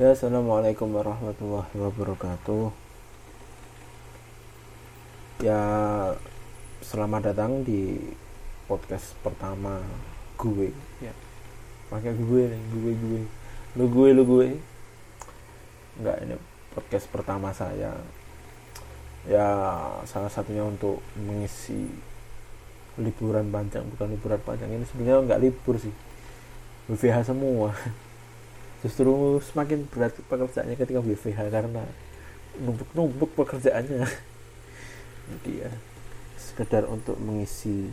Ya, 0.00 0.16
assalamualaikum 0.16 0.96
warahmatullahi 0.96 1.76
wabarakatuh. 1.76 2.72
Ya, 5.44 5.60
selamat 6.80 7.28
datang 7.28 7.60
di 7.68 8.00
podcast 8.64 9.12
pertama 9.20 9.84
gue. 10.40 10.72
Ya, 11.04 11.12
pakai 11.92 12.16
gue 12.16 12.42
nih, 12.48 12.62
gue 12.72 12.92
gue, 12.96 13.20
lu 13.76 13.84
gue 13.92 14.08
lu 14.16 14.24
gue. 14.24 14.48
Enggak, 16.00 16.16
ini 16.24 16.40
podcast 16.72 17.04
pertama 17.12 17.52
saya. 17.52 17.92
Ya, 19.28 19.48
salah 20.08 20.32
satunya 20.32 20.64
untuk 20.64 21.04
mengisi 21.12 21.92
liburan 22.96 23.52
panjang, 23.52 23.84
bukan 23.84 24.16
liburan 24.16 24.40
panjang 24.48 24.72
ini 24.72 24.88
sebenarnya 24.88 25.28
nggak 25.28 25.42
libur 25.44 25.76
sih. 25.76 25.92
WFH 26.88 27.36
semua 27.36 27.76
justru 28.80 29.38
semakin 29.44 29.84
berat 29.88 30.16
pekerjaannya 30.24 30.76
ketika 30.76 31.00
BVH 31.04 31.40
karena 31.52 31.84
numpuk-numpuk 32.60 33.36
pekerjaannya. 33.36 34.04
Jadi 35.30 35.52
ya 35.62 35.70
sekedar 36.40 36.88
untuk 36.88 37.20
mengisi 37.20 37.92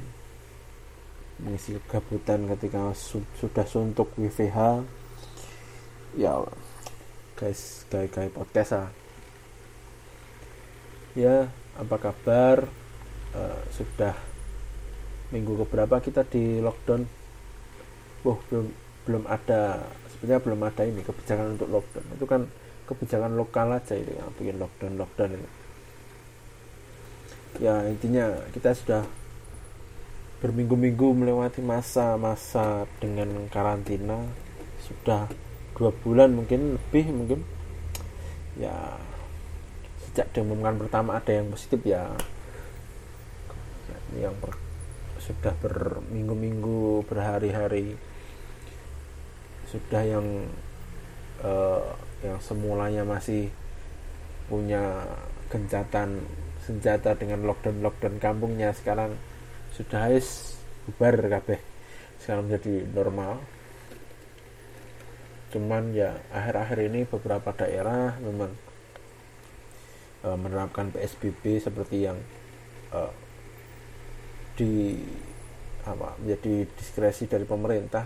mengisi 1.38 1.78
kegabutan 1.86 2.50
ketika 2.50 2.98
su 2.98 3.22
sudah 3.38 3.62
suntuk 3.70 4.10
WVH 4.18 4.82
ya 6.18 6.42
guys 7.38 7.86
gaya-gaya 7.94 8.34
podcast 8.34 8.72
lah. 8.74 8.90
Ya 11.14 11.54
apa 11.78 11.96
kabar? 12.02 12.66
Uh, 13.38 13.62
sudah 13.76 14.18
minggu 15.30 15.62
keberapa 15.62 16.02
kita 16.02 16.26
di 16.26 16.58
lockdown? 16.64 17.06
Wah, 18.26 18.40
belum 18.50 18.66
belum 19.06 19.24
ada 19.30 19.86
sebenarnya 20.18 20.42
belum 20.42 20.62
ada 20.66 20.84
ini 20.84 21.02
kebijakan 21.06 21.56
untuk 21.56 21.70
lockdown. 21.70 22.06
Itu 22.18 22.26
kan 22.26 22.42
kebijakan 22.90 23.38
lokal 23.38 23.78
aja 23.78 23.94
itu 23.94 24.12
yang 24.16 24.32
bikin 24.40 24.58
lockdown 24.58 24.96
lockdown 24.96 25.36
itu 25.36 25.50
ya 27.58 27.84
intinya 27.90 28.38
kita 28.54 28.70
sudah 28.78 29.04
berminggu-minggu 30.38 31.18
melewati 31.18 31.66
masa-masa 31.66 32.86
dengan 33.02 33.50
karantina. 33.50 34.22
Sudah 34.86 35.26
dua 35.74 35.90
bulan 35.90 36.38
mungkin 36.38 36.78
lebih 36.78 37.10
mungkin. 37.10 37.40
Ya 38.58 39.02
sejak 40.06 40.30
diumumkan 40.34 40.78
pertama 40.78 41.18
ada 41.18 41.34
yang 41.34 41.50
positif 41.50 41.82
ya. 41.82 42.14
Yang 44.14 44.38
per, 44.38 44.52
sudah 45.18 45.54
berminggu-minggu 45.58 47.06
berhari-hari 47.10 47.98
sudah 49.68 50.04
yang 50.04 50.28
uh, 51.44 51.84
yang 52.24 52.40
semulanya 52.40 53.04
masih 53.04 53.52
punya 54.48 55.04
gencatan 55.52 56.24
senjata 56.64 57.16
dengan 57.16 57.48
lockdown 57.48 57.80
lockdown 57.80 58.20
kampungnya 58.20 58.76
sekarang 58.76 59.16
sudah 59.76 60.10
habis 60.10 60.60
bubar 60.88 61.16
kabeh. 61.16 61.60
Sekarang 62.20 62.48
menjadi 62.48 62.84
normal. 62.92 63.40
Cuman 65.52 65.96
ya 65.96 66.16
akhir-akhir 66.32 66.80
ini 66.92 67.08
beberapa 67.08 67.56
daerah 67.56 68.20
memang 68.20 68.52
uh, 70.28 70.36
menerapkan 70.36 70.92
PSBB 70.92 71.64
seperti 71.64 72.04
yang 72.04 72.20
uh, 72.92 73.12
di 74.58 75.00
apa 75.88 76.20
menjadi 76.20 76.68
diskresi 76.76 77.32
dari 77.32 77.48
pemerintah 77.48 78.04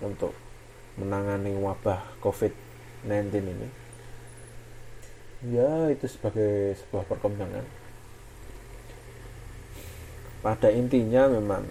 untuk 0.00 0.47
menangani 0.98 1.54
wabah 1.54 2.18
COVID-19 2.18 3.30
ini. 3.38 3.68
Ya 5.46 5.86
itu 5.94 6.10
sebagai 6.10 6.74
sebuah 6.82 7.06
perkembangan. 7.06 7.62
Pada 10.42 10.68
intinya 10.74 11.30
memang 11.30 11.62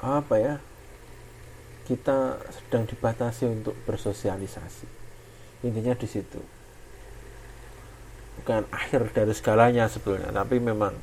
apa 0.00 0.34
ya 0.38 0.54
kita 1.84 2.38
sedang 2.54 2.86
dibatasi 2.86 3.50
untuk 3.50 3.74
bersosialisasi. 3.84 4.86
Intinya 5.66 5.98
di 5.98 6.06
situ. 6.06 6.40
Bukan 8.40 8.70
akhir 8.70 9.10
dari 9.12 9.34
segalanya 9.34 9.90
sebetulnya 9.90 10.30
tapi 10.30 10.62
memang 10.62 10.94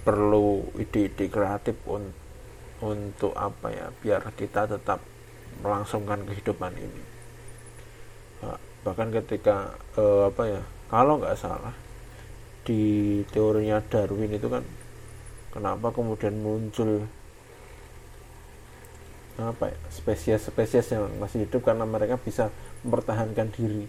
perlu 0.00 0.64
ide-ide 0.80 1.28
kreatif 1.28 1.76
untuk 1.84 2.19
untuk 2.80 3.36
apa 3.36 3.68
ya 3.72 3.86
biar 4.00 4.24
kita 4.36 4.64
tetap 4.64 5.04
melangsungkan 5.60 6.24
kehidupan 6.24 6.72
ini. 6.76 7.02
Bahkan 8.80 9.12
ketika 9.12 9.76
eh, 10.00 10.22
apa 10.32 10.42
ya 10.48 10.62
kalau 10.88 11.20
nggak 11.20 11.36
salah 11.36 11.76
di 12.64 13.20
teorinya 13.28 13.80
Darwin 13.84 14.32
itu 14.32 14.48
kan 14.48 14.64
kenapa 15.52 15.92
kemudian 15.92 16.40
muncul 16.40 17.04
apa 19.40 19.72
ya 19.72 19.78
spesies-spesies 19.88 20.92
yang 20.92 21.08
masih 21.16 21.48
hidup 21.48 21.64
karena 21.64 21.84
mereka 21.84 22.20
bisa 22.20 22.52
mempertahankan 22.84 23.48
diri. 23.52 23.84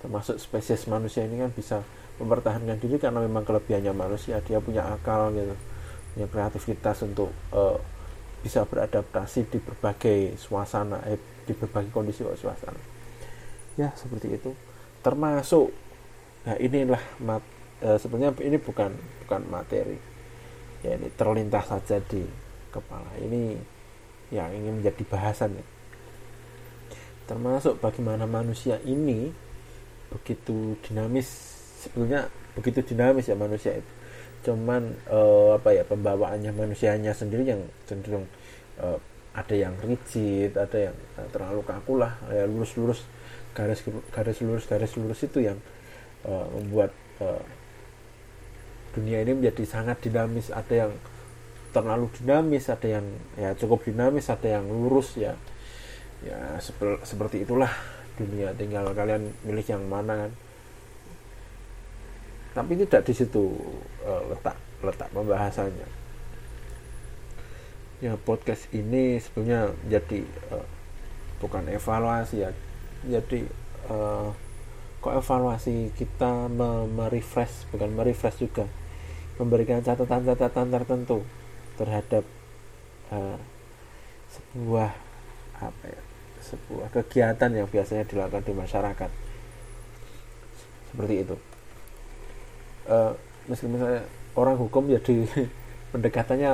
Termasuk 0.00 0.40
spesies 0.40 0.88
manusia 0.88 1.24
ini 1.24 1.40
kan 1.40 1.52
bisa 1.52 1.84
mempertahankan 2.20 2.80
diri 2.80 2.96
karena 3.00 3.20
memang 3.20 3.44
kelebihannya 3.44 3.92
manusia 3.96 4.40
dia 4.44 4.60
punya 4.60 4.84
akal 4.84 5.32
gitu 5.32 5.56
punya 6.10 6.26
kreativitas 6.26 7.00
untuk 7.06 7.32
uh, 7.54 7.80
bisa 8.40 8.64
beradaptasi 8.64 9.48
di 9.52 9.58
berbagai 9.60 10.36
suasana 10.40 11.04
eh, 11.08 11.20
di 11.44 11.52
berbagai 11.52 11.92
kondisi 11.92 12.24
suasana. 12.24 12.80
Ya 13.76 13.92
seperti 13.96 14.34
itu. 14.36 14.50
Termasuk 15.04 15.72
nah 16.48 16.56
inilah 16.56 17.02
mat, 17.20 17.44
eh, 17.84 17.98
sebenarnya 18.00 18.32
ini 18.44 18.56
bukan 18.60 18.90
bukan 19.24 19.42
materi. 19.48 19.98
Ya 20.84 20.96
ini 20.96 21.08
terlintas 21.12 21.68
saja 21.68 22.00
di 22.00 22.24
kepala. 22.72 23.12
Ini 23.20 23.60
yang 24.30 24.50
ingin 24.54 24.80
menjadi 24.80 25.02
bahasan 25.10 25.58
ya. 25.58 25.66
termasuk 27.26 27.78
bagaimana 27.78 28.26
manusia 28.26 28.82
ini 28.82 29.30
begitu 30.10 30.74
dinamis 30.82 31.30
sebetulnya 31.78 32.26
begitu 32.58 32.82
dinamis 32.82 33.30
ya 33.30 33.38
manusia 33.38 33.78
itu 33.78 33.92
cuman 34.40 34.96
uh, 35.12 35.60
apa 35.60 35.76
ya 35.76 35.84
pembawaannya 35.84 36.52
manusianya 36.56 37.12
sendiri 37.12 37.44
yang 37.44 37.62
cenderung 37.84 38.24
uh, 38.80 38.96
ada 39.36 39.54
yang 39.54 39.76
rigid 39.84 40.56
ada 40.56 40.90
yang 40.90 40.96
uh, 41.20 41.28
terlalu 41.28 41.60
kaku 41.62 42.00
lah 42.00 42.16
ya 42.32 42.48
lurus-lurus 42.48 43.04
garis 43.52 43.84
garis 44.14 44.38
lurus 44.40 44.64
garis 44.64 44.92
lurus 44.96 45.20
itu 45.26 45.44
yang 45.44 45.58
uh, 46.24 46.46
membuat 46.56 46.94
uh, 47.20 47.42
dunia 48.94 49.22
ini 49.22 49.38
menjadi 49.38 49.64
sangat 49.66 50.02
dinamis. 50.02 50.50
Ada 50.50 50.86
yang 50.86 50.92
terlalu 51.70 52.10
dinamis 52.18 52.66
ada 52.66 52.88
yang 52.98 53.06
ya 53.38 53.54
cukup 53.54 53.86
dinamis 53.86 54.26
ada 54.26 54.58
yang 54.60 54.66
lurus 54.66 55.14
ya. 55.14 55.38
Ya 56.20 56.58
seperti 57.06 57.46
itulah 57.46 57.70
dunia. 58.18 58.52
Tinggal 58.58 58.90
kalian 58.92 59.30
milih 59.46 59.66
yang 59.66 59.84
mana 59.86 60.26
kan 60.26 60.32
tapi 62.50 62.74
tidak 62.74 63.06
di 63.06 63.14
situ 63.14 63.54
uh, 64.02 64.22
letak 64.30 64.56
letak 64.82 65.08
pembahasannya. 65.14 65.88
Ya 68.00 68.16
podcast 68.16 68.64
ini 68.72 69.20
sebenarnya 69.20 69.76
jadi 69.86 70.24
uh, 70.50 70.66
bukan 71.38 71.68
evaluasi 71.68 72.44
ya 72.44 72.50
jadi 73.04 73.48
uh, 73.88 74.32
kok 75.00 75.16
evaluasi 75.16 75.92
kita 75.96 76.52
merefresh 76.92 77.68
bukan 77.72 77.88
merefresh 77.96 78.44
juga 78.44 78.68
memberikan 79.40 79.80
catatan-catatan 79.80 80.68
tertentu 80.68 81.24
terhadap 81.80 82.24
uh, 83.08 83.40
sebuah 84.28 84.92
apa 85.60 85.84
ya 85.88 86.02
sebuah 86.40 86.88
kegiatan 86.92 87.52
yang 87.52 87.68
biasanya 87.68 88.04
dilakukan 88.08 88.44
di 88.44 88.52
masyarakat. 88.56 89.10
Seperti 90.92 91.14
itu 91.24 91.36
uh, 92.90 93.14
meskipun 93.46 93.78
saya 93.78 94.02
orang 94.34 94.58
hukum 94.58 94.90
jadi 94.90 95.24
pendekatannya 95.94 96.50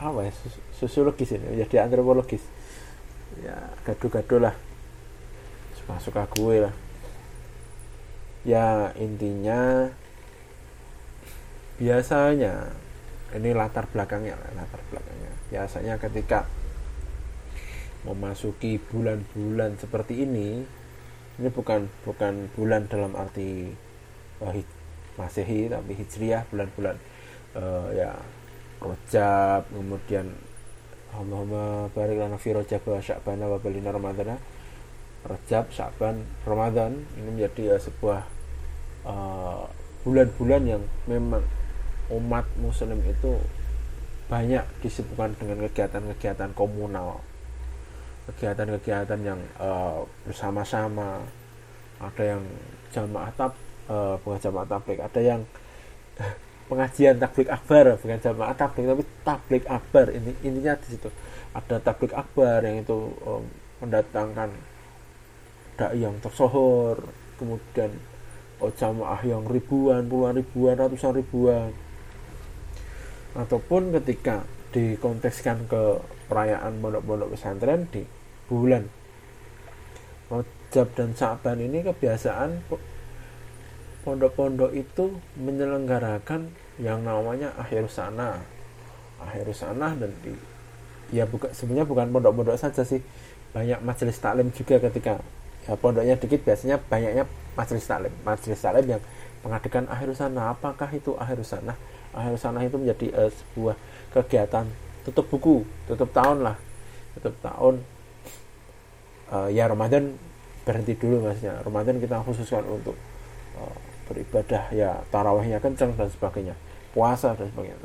apa 0.00 0.18
ya 0.24 0.32
sosiologis 0.76 1.36
ini 1.36 1.64
jadi 1.64 1.88
antropologis. 1.88 2.44
Ya 3.40 3.56
gaduh-gaduh 3.88 4.40
lah. 4.44 4.54
Suka-suka 5.76 6.28
gue 6.36 6.68
lah 6.68 6.74
ya. 8.44 8.92
Intinya 9.00 9.88
biasanya 11.80 12.68
ini 13.36 13.50
latar 13.56 13.88
belakangnya 13.88 14.36
latar 14.56 14.80
belakangnya. 14.92 15.32
Biasanya 15.48 15.94
ketika 15.96 16.44
memasuki 18.04 18.80
bulan-bulan 18.80 19.76
seperti 19.76 20.24
ini 20.24 20.64
ini 21.40 21.48
bukan 21.52 21.88
bukan 22.04 22.48
bulan 22.56 22.88
dalam 22.88 23.12
arti 23.12 23.72
uh, 24.40 24.52
Masehi 25.20 25.68
tapi 25.68 25.92
Hijriah 25.92 26.48
bulan-bulan 26.48 26.96
uh, 27.60 27.88
ya 27.92 28.16
Rojab 28.80 29.68
kemudian 29.68 30.32
Allahumma 31.12 31.92
barik 31.92 32.16
lana 32.16 32.40
fi 32.40 32.56
Rojab 32.56 32.80
wa 32.88 32.96
Sya'bana 32.96 33.44
wa 33.44 33.60
balina 33.60 33.92
Ramadana 33.92 34.40
Rajab, 35.20 35.68
Syaban, 35.68 36.24
Ramadan 36.48 37.04
ini 37.20 37.28
menjadi 37.36 37.76
ya, 37.76 37.76
sebuah 37.76 38.24
uh, 39.04 39.68
bulan-bulan 40.00 40.62
yang 40.64 40.82
memang 41.04 41.44
umat 42.08 42.48
muslim 42.56 42.96
itu 43.04 43.36
banyak 44.32 44.64
disibukkan 44.80 45.36
dengan 45.36 45.68
kegiatan-kegiatan 45.68 46.56
komunal. 46.56 47.20
Kegiatan-kegiatan 48.32 49.20
yang 49.20 49.40
uh, 49.60 50.08
bersama-sama. 50.24 51.20
Ada 52.00 52.36
yang 52.36 52.42
jamaah 52.96 53.28
tab 53.36 53.52
uh, 53.90 54.14
bukan 54.22 54.38
jamaah 54.38 54.68
tablik 54.70 55.02
ada 55.02 55.20
yang 55.20 55.42
pengajian 56.70 57.18
tablik 57.18 57.50
akbar 57.50 57.98
bukan 57.98 58.20
jamaah 58.22 58.54
tablik 58.54 58.86
tapi 58.86 59.04
tablik 59.26 59.64
akbar. 59.66 60.06
Ini 60.14 60.30
intinya 60.46 60.78
di 60.78 60.86
situ. 60.94 61.10
Ada 61.50 61.82
tablik 61.82 62.14
akbar 62.14 62.62
yang 62.62 62.86
itu 62.86 63.10
um, 63.26 63.42
mendatangkan 63.82 64.54
dai 65.74 65.98
yang 65.98 66.14
tersohor 66.22 67.10
kemudian 67.40 67.90
oh, 68.60 68.70
jamaah 68.70 69.18
yang 69.24 69.42
ribuan 69.48 70.06
puluhan 70.06 70.38
ribuan 70.38 70.78
ratusan 70.78 71.18
ribuan. 71.18 71.74
Ataupun 73.34 73.90
ketika 73.98 74.46
dikontekskan 74.70 75.66
ke 75.66 75.82
perayaan 76.30 76.78
pondok-pondok 76.78 77.34
pesantren 77.34 77.90
di 77.90 78.06
bulan 78.46 78.86
Rajab 80.30 80.94
dan 80.94 81.10
Sa'ban 81.18 81.58
ini 81.58 81.82
kebiasaan 81.82 82.62
pondok-pondok 84.00 84.72
itu 84.72 85.20
menyelenggarakan 85.36 86.48
yang 86.80 87.04
namanya 87.04 87.52
akhir 87.60 87.92
sana. 87.92 88.40
Akhir 89.20 89.52
sana 89.52 89.92
dan 89.92 90.10
di 90.24 90.32
ya 91.12 91.28
bukan 91.28 91.52
sebenarnya 91.52 91.84
bukan 91.84 92.08
pondok-pondok 92.08 92.56
saja 92.56 92.80
sih. 92.82 93.04
Banyak 93.50 93.82
majelis 93.82 94.16
taklim 94.16 94.48
juga 94.54 94.78
ketika 94.78 95.20
ya 95.68 95.74
pondoknya 95.76 96.16
dikit 96.16 96.40
biasanya 96.46 96.80
banyaknya 96.80 97.28
majelis 97.58 97.84
taklim. 97.84 98.12
Majelis 98.24 98.60
taklim 98.60 98.86
yang 98.96 99.02
mengadakan 99.44 99.84
akhir 99.92 100.16
sana. 100.16 100.56
Apakah 100.56 100.88
itu 100.96 101.12
akhir 101.20 101.44
sana? 101.44 101.76
Akhir 102.16 102.34
sana 102.40 102.64
itu 102.64 102.80
menjadi 102.80 103.12
uh, 103.14 103.30
sebuah 103.30 103.76
kegiatan 104.16 104.66
tutup 105.04 105.28
buku 105.28 105.68
tutup 105.84 106.08
tahun 106.16 106.46
lah. 106.46 106.56
Tutup 107.18 107.34
tahun 107.44 107.84
uh, 109.34 109.48
ya 109.52 109.68
Ramadan 109.68 110.16
berhenti 110.64 110.96
dulu 110.96 111.28
maksudnya. 111.28 111.60
Ramadan 111.60 112.00
kita 112.00 112.22
khususkan 112.24 112.64
untuk 112.64 112.96
uh, 113.60 113.89
beribadah 114.10 114.74
ya 114.74 114.98
tarawihnya 115.14 115.62
kencang 115.62 115.94
dan 115.94 116.10
sebagainya 116.10 116.58
puasa 116.90 117.38
dan 117.38 117.46
sebagainya. 117.54 117.78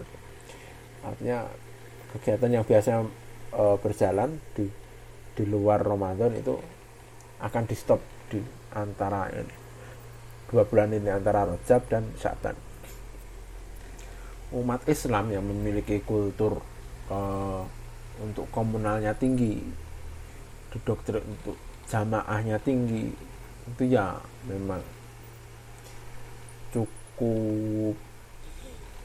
Artinya 1.06 1.38
kegiatan 2.18 2.50
yang 2.50 2.66
biasa 2.66 3.06
uh, 3.54 3.78
berjalan 3.78 4.42
di 4.58 4.66
di 5.36 5.44
luar 5.46 5.84
Ramadan 5.86 6.34
itu 6.34 6.58
akan 7.44 7.64
di 7.70 7.76
stop 7.78 8.02
di 8.32 8.42
antara 8.74 9.30
ini, 9.30 9.56
dua 10.50 10.66
bulan 10.66 10.96
ini 10.96 11.12
antara 11.12 11.46
Rajab 11.46 11.86
dan 11.92 12.10
Syaban. 12.18 12.58
Umat 14.56 14.88
Islam 14.88 15.30
yang 15.30 15.46
memiliki 15.46 16.02
kultur 16.02 16.64
uh, 17.12 17.62
untuk 18.24 18.48
komunalnya 18.50 19.14
tinggi 19.14 19.86
doktrin 20.84 21.24
untuk 21.24 21.56
jamaahnya 21.88 22.60
tinggi 22.60 23.08
itu 23.64 23.84
ya 23.88 24.20
memang 24.44 24.84
cukup 27.16 27.96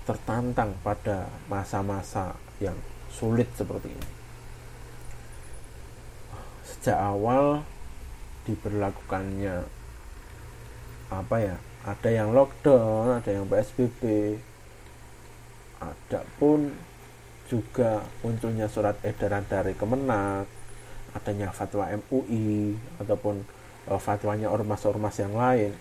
tertantang 0.03 0.75
pada 0.83 1.31
masa-masa 1.47 2.35
yang 2.59 2.75
sulit 3.07 3.47
seperti 3.55 3.95
ini. 3.95 4.09
Sejak 6.67 6.99
awal 6.99 7.63
diberlakukannya 8.51 9.63
apa 11.15 11.37
ya? 11.39 11.57
Ada 11.87 12.11
yang 12.11 12.35
lockdown 12.35 13.23
ada 13.23 13.31
yang 13.31 13.47
psbb 13.49 14.03
ada 15.81 16.21
pun 16.37 16.69
juga 17.49 18.05
munculnya 18.21 18.69
surat 18.69 19.01
edaran 19.01 19.47
dari 19.49 19.73
Kemenak 19.73 20.45
adanya 21.17 21.49
fatwa 21.55 21.89
MUI 21.89 22.77
ataupun 23.01 23.43
uh, 23.89 23.97
fatwanya 23.97 24.53
ormas-ormas 24.53 25.17
yang 25.17 25.33
lain 25.33 25.73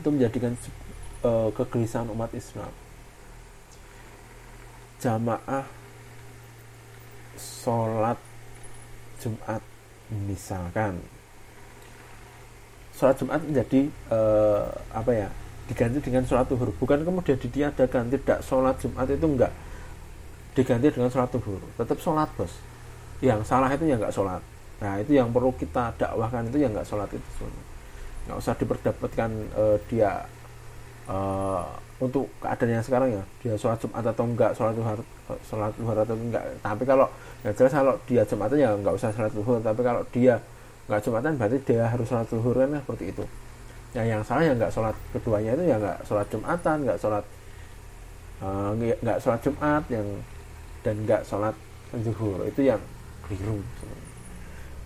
itu 0.00 0.08
menjadikan 0.10 0.52
uh, 1.24 1.48
kegelisahan 1.54 2.08
umat 2.12 2.30
Islam. 2.36 2.70
Jamaah 5.00 5.64
sholat 7.36 8.18
Jumat 9.20 9.62
misalkan. 10.28 11.00
Sholat 12.94 13.16
Jumat 13.18 13.40
menjadi 13.42 13.90
uh, 14.12 14.70
apa 14.94 15.10
ya 15.12 15.28
diganti 15.64 15.98
dengan 16.04 16.28
sholat 16.28 16.44
tuhur 16.44 16.76
bukan 16.76 17.00
kemudian 17.08 17.40
ditiadakan 17.40 18.12
tidak 18.12 18.38
sholat 18.44 18.76
Jumat 18.80 19.08
itu 19.08 19.26
enggak. 19.26 19.52
Diganti 20.54 20.92
dengan 20.92 21.10
sholat 21.10 21.30
tuhur 21.32 21.60
tetap 21.80 21.98
sholat 21.98 22.28
bos. 22.36 22.52
Yang 23.24 23.48
salah 23.48 23.72
itu 23.72 23.88
ya 23.88 23.96
enggak 23.96 24.14
sholat. 24.14 24.42
Nah 24.84 25.00
itu 25.00 25.16
yang 25.16 25.32
perlu 25.32 25.50
kita 25.56 25.96
dakwahkan 25.96 26.48
itu 26.52 26.60
ya 26.60 26.68
enggak 26.68 26.86
sholat 26.86 27.08
itu 27.10 27.28
nggak 28.24 28.38
usah 28.40 28.54
diperdapatkan 28.56 29.30
uh, 29.52 29.76
dia 29.92 30.24
uh, 31.08 31.64
untuk 32.02 32.26
keadaan 32.42 32.80
yang 32.80 32.84
sekarang 32.84 33.08
ya 33.12 33.22
dia 33.40 33.54
sholat 33.54 33.78
Jumat 33.78 34.02
atau 34.02 34.24
enggak 34.26 34.52
sholat 34.56 34.74
duhur 34.74 34.98
sholat 35.46 35.72
duhur 35.78 35.96
atau 35.96 36.16
enggak. 36.16 36.42
Tapi 36.60 36.82
kalau 36.84 37.06
ya 37.46 37.50
jelas 37.54 37.72
kalau 37.72 37.94
dia 38.08 38.22
Jumatan 38.26 38.56
ya 38.58 38.70
enggak 38.74 38.94
usah 38.96 39.10
sholat 39.14 39.32
duhur 39.32 39.60
tapi 39.62 39.80
kalau 39.80 40.02
dia 40.10 40.34
enggak 40.88 41.00
Jumatan 41.04 41.32
berarti 41.38 41.58
dia 41.62 41.84
harus 41.86 42.06
sholat 42.08 42.26
duhur 42.28 42.54
kan 42.56 42.70
seperti 42.80 43.04
itu. 43.14 43.24
Ya 43.94 44.02
yang 44.02 44.20
salah 44.26 44.42
ya 44.42 44.52
enggak 44.52 44.72
sholat 44.74 44.96
keduanya 45.14 45.54
itu 45.54 45.64
ya 45.70 45.76
enggak 45.78 45.98
sholat 46.02 46.26
Jumatan 46.28 46.76
enggak 46.82 46.98
sholat 46.98 47.24
uh, 48.42 48.72
sholat 49.22 49.40
Jumat 49.44 49.82
yang 49.88 50.06
dan 50.82 50.94
enggak 51.06 51.22
sholat 51.22 51.54
duhur 51.94 52.42
itu 52.44 52.60
yang 52.66 52.80
keliru 53.24 53.62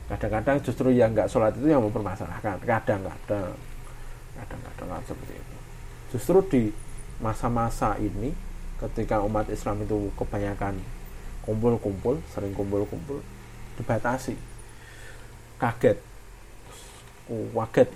kadang-kadang 0.08 0.56
justru 0.64 0.88
yang 0.90 1.12
enggak 1.12 1.28
sholat 1.28 1.52
itu 1.55 1.69
yang 1.69 1.84
mempermasalahkan. 1.84 2.56
Kadang-kadang. 2.64 3.52
Kadang-kadang 4.38 5.02
seperti 5.05 5.34
itu. 5.37 5.56
Justru 6.16 6.38
di 6.49 6.62
masa-masa 7.20 7.99
ini 8.00 8.32
ketika 8.78 9.20
umat 9.26 9.50
Islam 9.50 9.84
itu 9.84 10.08
kebanyakan 10.16 10.78
kumpul-kumpul 11.43 12.22
sering 12.32 12.56
kumpul-kumpul 12.56 13.20
dibatasi. 13.76 14.37
Kaget. 15.61 15.99
Waget. 17.52 17.90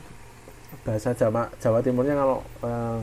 Bahasa 0.85 1.13
Jawa 1.17 1.49
Jawa 1.61 1.79
Timurnya 1.81 2.17
kalau 2.17 2.41
uh, 2.65 3.01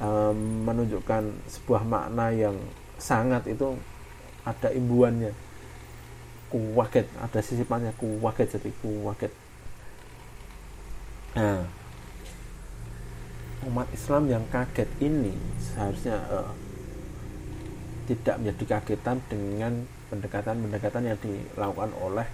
uh, 0.00 0.32
menunjukkan 0.36 1.22
sebuah 1.48 1.82
makna 1.84 2.32
yang 2.32 2.56
sangat 3.00 3.48
itu 3.48 3.76
ada 4.44 4.68
imbuannya 4.72 5.32
kuwaget 6.50 7.06
ada 7.22 7.40
sisipannya 7.40 7.94
kuwaget 7.96 8.58
jadi 8.58 8.70
kuwaget 8.82 9.32
nah 11.38 11.62
umat 13.70 13.88
Islam 13.92 14.24
yang 14.26 14.44
kaget 14.48 14.88
ini 15.04 15.36
seharusnya 15.60 16.16
uh, 16.32 16.52
tidak 18.08 18.42
menjadi 18.42 18.64
kagetan 18.76 19.22
dengan 19.30 19.86
pendekatan-pendekatan 20.10 21.06
yang 21.06 21.18
dilakukan 21.22 21.92
oleh 22.02 22.26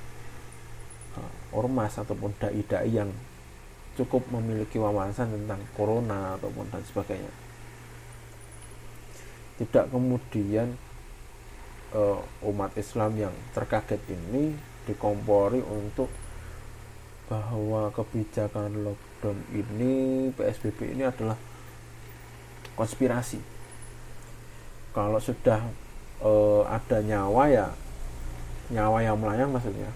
uh, 1.18 1.32
ormas 1.52 1.98
ataupun 2.00 2.32
dai-dai 2.40 2.88
yang 2.88 3.10
cukup 3.98 4.24
memiliki 4.32 4.80
wawasan 4.80 5.32
tentang 5.32 5.60
corona 5.76 6.36
ataupun 6.36 6.68
dan 6.68 6.84
sebagainya. 6.84 7.32
Tidak 9.56 9.88
kemudian 9.88 10.76
uh, 11.94 12.18
umat 12.48 12.74
Islam 12.74 13.14
yang 13.18 13.34
terkaget 13.54 14.00
ini 14.10 14.56
dikompori 14.86 15.60
untuk 15.62 16.08
bahwa 17.26 17.90
kebijakan 17.90 18.86
lockdown 18.86 19.38
ini 19.50 20.30
PSBB 20.30 20.94
ini 20.94 21.02
adalah 21.02 21.34
konspirasi. 22.78 23.42
Kalau 24.94 25.18
sudah 25.18 25.58
e, 26.22 26.32
ada 26.64 26.98
nyawa 27.02 27.44
ya 27.50 27.66
nyawa 28.70 28.98
yang 29.02 29.18
melayang 29.18 29.50
maksudnya. 29.50 29.90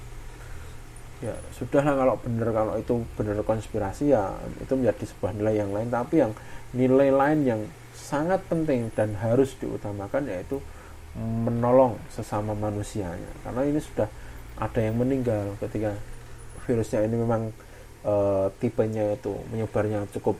Ya 1.22 1.36
sudahlah 1.54 1.94
kalau 1.94 2.14
benar 2.18 2.48
kalau 2.50 2.74
itu 2.80 2.94
benar 3.14 3.38
konspirasi 3.46 4.10
ya 4.10 4.34
itu 4.58 4.72
menjadi 4.74 5.04
sebuah 5.06 5.32
nilai 5.38 5.54
yang 5.62 5.70
lain. 5.70 5.88
Tapi 5.88 6.14
yang 6.18 6.32
nilai 6.74 7.14
lain 7.14 7.40
yang 7.46 7.60
sangat 7.94 8.42
penting 8.50 8.90
dan 8.98 9.14
harus 9.22 9.54
diutamakan 9.62 10.26
yaitu 10.26 10.58
menolong 11.18 11.98
sesama 12.12 12.54
manusianya. 12.54 13.30
Karena 13.42 13.66
ini 13.66 13.80
sudah 13.82 14.06
ada 14.60 14.80
yang 14.80 15.00
meninggal 15.00 15.56
ketika 15.58 15.96
virusnya 16.68 17.02
ini 17.08 17.16
memang 17.16 17.50
e, 18.04 18.14
tipenya 18.60 19.16
itu 19.16 19.32
menyebarnya 19.50 20.06
cukup 20.14 20.36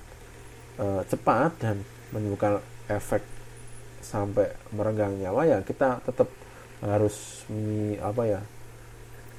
e, 0.76 0.86
cepat 1.08 1.50
dan 1.58 1.82
menimbulkan 2.12 2.60
efek 2.92 3.24
sampai 4.04 4.52
merenggang 4.72 5.16
nyawa 5.16 5.48
ya 5.48 5.58
kita 5.64 6.00
tetap 6.04 6.28
harus 6.80 7.44
mi, 7.52 7.96
apa 8.00 8.22
ya 8.24 8.40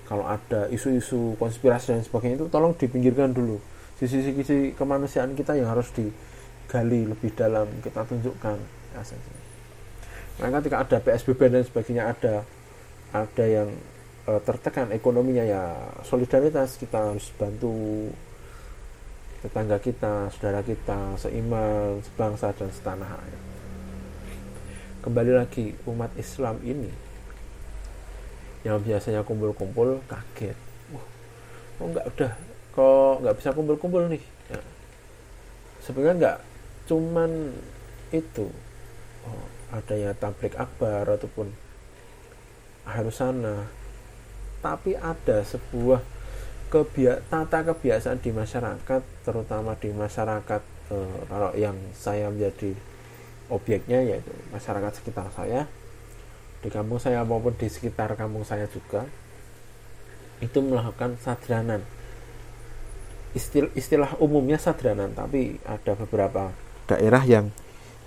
kalau 0.06 0.28
ada 0.28 0.70
isu-isu 0.70 1.34
konspirasi 1.42 1.98
dan 1.98 2.04
sebagainya 2.06 2.46
itu 2.46 2.48
tolong 2.52 2.78
dipinggirkan 2.78 3.34
dulu 3.34 3.58
sisi-sisi 3.98 4.74
kemanusiaan 4.78 5.34
kita 5.34 5.58
yang 5.58 5.70
harus 5.70 5.90
digali 5.94 7.10
lebih 7.10 7.34
dalam 7.34 7.70
kita 7.82 8.06
tunjukkan 8.06 8.58
ya, 8.98 9.02
nah 10.41 10.57
ketika 10.57 10.81
ada 10.81 10.98
PSBB 10.98 11.53
dan 11.53 11.62
sebagainya 11.62 12.03
ada 12.10 12.36
ada 13.13 13.45
yang 13.45 13.69
e, 14.25 14.31
tertekan 14.41 14.89
ekonominya 14.89 15.45
ya 15.45 15.63
solidaritas 16.01 16.81
kita 16.81 17.13
harus 17.13 17.29
bantu 17.38 18.10
tetangga 19.41 19.81
kita, 19.81 20.29
saudara 20.38 20.62
kita, 20.62 21.17
seiman, 21.17 21.98
sebangsa 22.05 22.53
dan 22.53 22.69
setanah 22.69 23.10
air. 23.10 23.39
Kembali 25.01 25.33
lagi 25.33 25.74
umat 25.89 26.13
Islam 26.13 26.62
ini 26.62 26.93
yang 28.62 28.77
biasanya 28.77 29.25
kumpul-kumpul 29.25 29.98
kaget. 30.05 30.53
Wah, 30.93 31.05
kok 31.81 31.88
nggak 31.89 32.05
udah 32.13 32.31
kok 32.71 33.15
nggak 33.25 33.36
bisa 33.41 33.50
kumpul-kumpul 33.57 34.05
nih? 34.13 34.21
Ya. 34.53 34.62
Sebenarnya 35.81 36.15
nggak 36.21 36.38
cuman 36.86 37.31
itu 38.13 38.45
oh, 39.25 39.45
adanya 39.72 40.12
tablik 40.16 40.54
akbar 40.60 41.08
ataupun 41.08 41.50
harus 42.86 43.16
sana 43.16 43.66
tapi 44.62 44.94
ada 45.00 45.42
sebuah 45.42 46.04
kebia 46.72 47.20
tata 47.28 47.66
kebiasaan 47.68 48.22
di 48.22 48.32
masyarakat 48.32 49.01
terutama 49.28 49.75
di 49.75 49.90
masyarakat 49.92 50.62
e, 50.92 50.98
kalau 51.28 51.51
yang 51.58 51.75
saya 51.98 52.30
menjadi 52.32 52.78
objeknya 53.51 54.00
yaitu 54.06 54.32
masyarakat 54.54 54.92
sekitar 55.01 55.28
saya 55.36 55.68
di 56.62 56.70
kampung 56.70 57.01
saya 57.01 57.25
maupun 57.25 57.58
di 57.58 57.68
sekitar 57.68 58.13
kampung 58.13 58.46
saya 58.46 58.70
juga 58.70 59.10
itu 60.42 60.58
melakukan 60.62 61.16
sadranan. 61.22 61.86
Istilah, 63.32 63.72
istilah 63.78 64.12
umumnya 64.20 64.60
sadranan 64.60 65.16
tapi 65.16 65.62
ada 65.63 65.96
beberapa 65.96 66.51
daerah 66.90 67.24
yang 67.24 67.48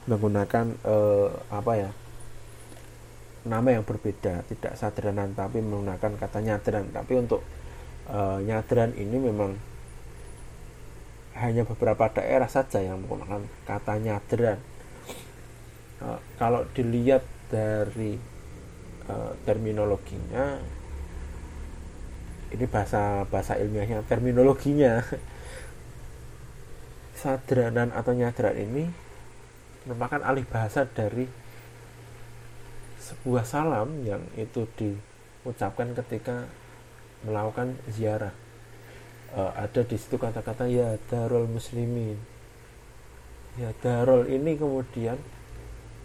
menggunakan 0.04 0.66
e, 0.84 0.96
apa 1.48 1.72
ya 1.80 1.90
nama 3.44 3.76
yang 3.76 3.84
berbeda 3.84 4.40
tidak 4.48 4.72
sadranan 4.80 5.36
tapi 5.36 5.60
menggunakan 5.60 6.16
kata 6.16 6.40
nyadran. 6.40 6.88
Tapi 6.90 7.12
untuk 7.20 7.44
uh, 8.08 8.40
nyadran 8.40 8.96
ini 8.96 9.16
memang 9.20 9.52
hanya 11.36 11.68
beberapa 11.68 12.08
daerah 12.08 12.48
saja 12.48 12.80
yang 12.80 13.04
menggunakan 13.04 13.44
kata 13.68 13.94
nyadran. 14.00 14.58
Uh, 16.00 16.18
kalau 16.40 16.64
dilihat 16.72 17.22
dari 17.52 18.16
uh, 19.06 19.32
terminologinya 19.44 20.58
ini 22.48 22.64
bahasa 22.64 23.28
bahasa 23.28 23.60
ilmiahnya 23.60 24.08
terminologinya. 24.08 25.04
Sadranan 27.24 27.88
atau 27.94 28.12
nyadran 28.12 28.52
ini 28.52 29.03
merupakan 29.84 30.20
alih 30.24 30.44
bahasa 30.48 30.88
dari 30.88 31.28
sebuah 33.04 33.44
salam 33.44 34.04
yang 34.08 34.24
itu 34.40 34.64
diucapkan 34.80 35.92
ketika 35.92 36.48
melakukan 37.24 37.76
ziarah. 37.92 38.32
Uh, 39.34 39.50
ada 39.58 39.82
di 39.82 39.96
situ 39.98 40.16
kata-kata 40.16 40.64
ya 40.70 40.96
darul 41.10 41.44
muslimin. 41.50 42.16
Ya 43.60 43.70
darul 43.84 44.24
ini 44.30 44.56
kemudian 44.56 45.20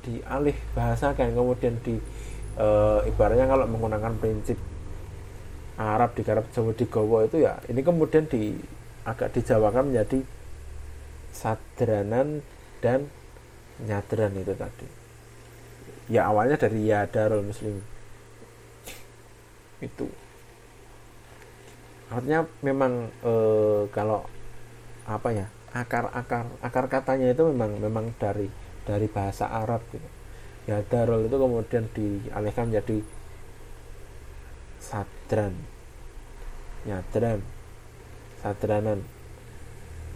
dialih 0.03 0.55
bahasakan 0.75 1.36
kemudian 1.36 1.75
di 1.83 2.00
uh, 2.59 3.03
ibaratnya 3.07 3.48
kalau 3.48 3.67
menggunakan 3.67 4.15
prinsip 4.19 4.57
Arab 5.79 6.12
di 6.15 6.27
Arab 6.27 6.48
Jawa 6.51 6.71
di 6.75 6.86
Gowo 6.88 7.24
itu 7.24 7.39
ya 7.43 7.59
ini 7.71 7.79
kemudian 7.79 8.27
di 8.27 8.55
agak 9.07 9.31
dijawakan 9.36 9.91
menjadi 9.91 10.19
sadranan 11.31 12.43
dan 12.83 13.07
nyadran 13.83 14.36
itu 14.36 14.53
tadi. 14.55 14.88
Ya 16.09 16.27
awalnya 16.27 16.57
dari 16.59 16.89
ya 16.89 17.05
darul 17.05 17.45
muslim. 17.45 17.79
Itu. 19.79 20.09
Artinya 22.09 22.43
memang 22.65 23.13
e, 23.21 23.33
kalau 23.93 24.25
apa 25.05 25.29
ya 25.31 25.48
akar 25.69 26.09
akar 26.12 26.50
akar 26.65 26.86
katanya 26.89 27.29
itu 27.29 27.45
memang 27.53 27.77
memang 27.77 28.05
dari 28.17 28.50
dari 28.83 29.05
bahasa 29.05 29.48
Arab 29.48 29.86
gitu. 29.93 30.09
Ya 30.65 30.81
darul 30.89 31.29
itu 31.29 31.38
kemudian 31.38 31.86
dialihkan 31.93 32.74
menjadi 32.74 33.05
sadran. 34.81 35.53
Nyadran. 36.89 37.39
Sadranan. 38.41 39.00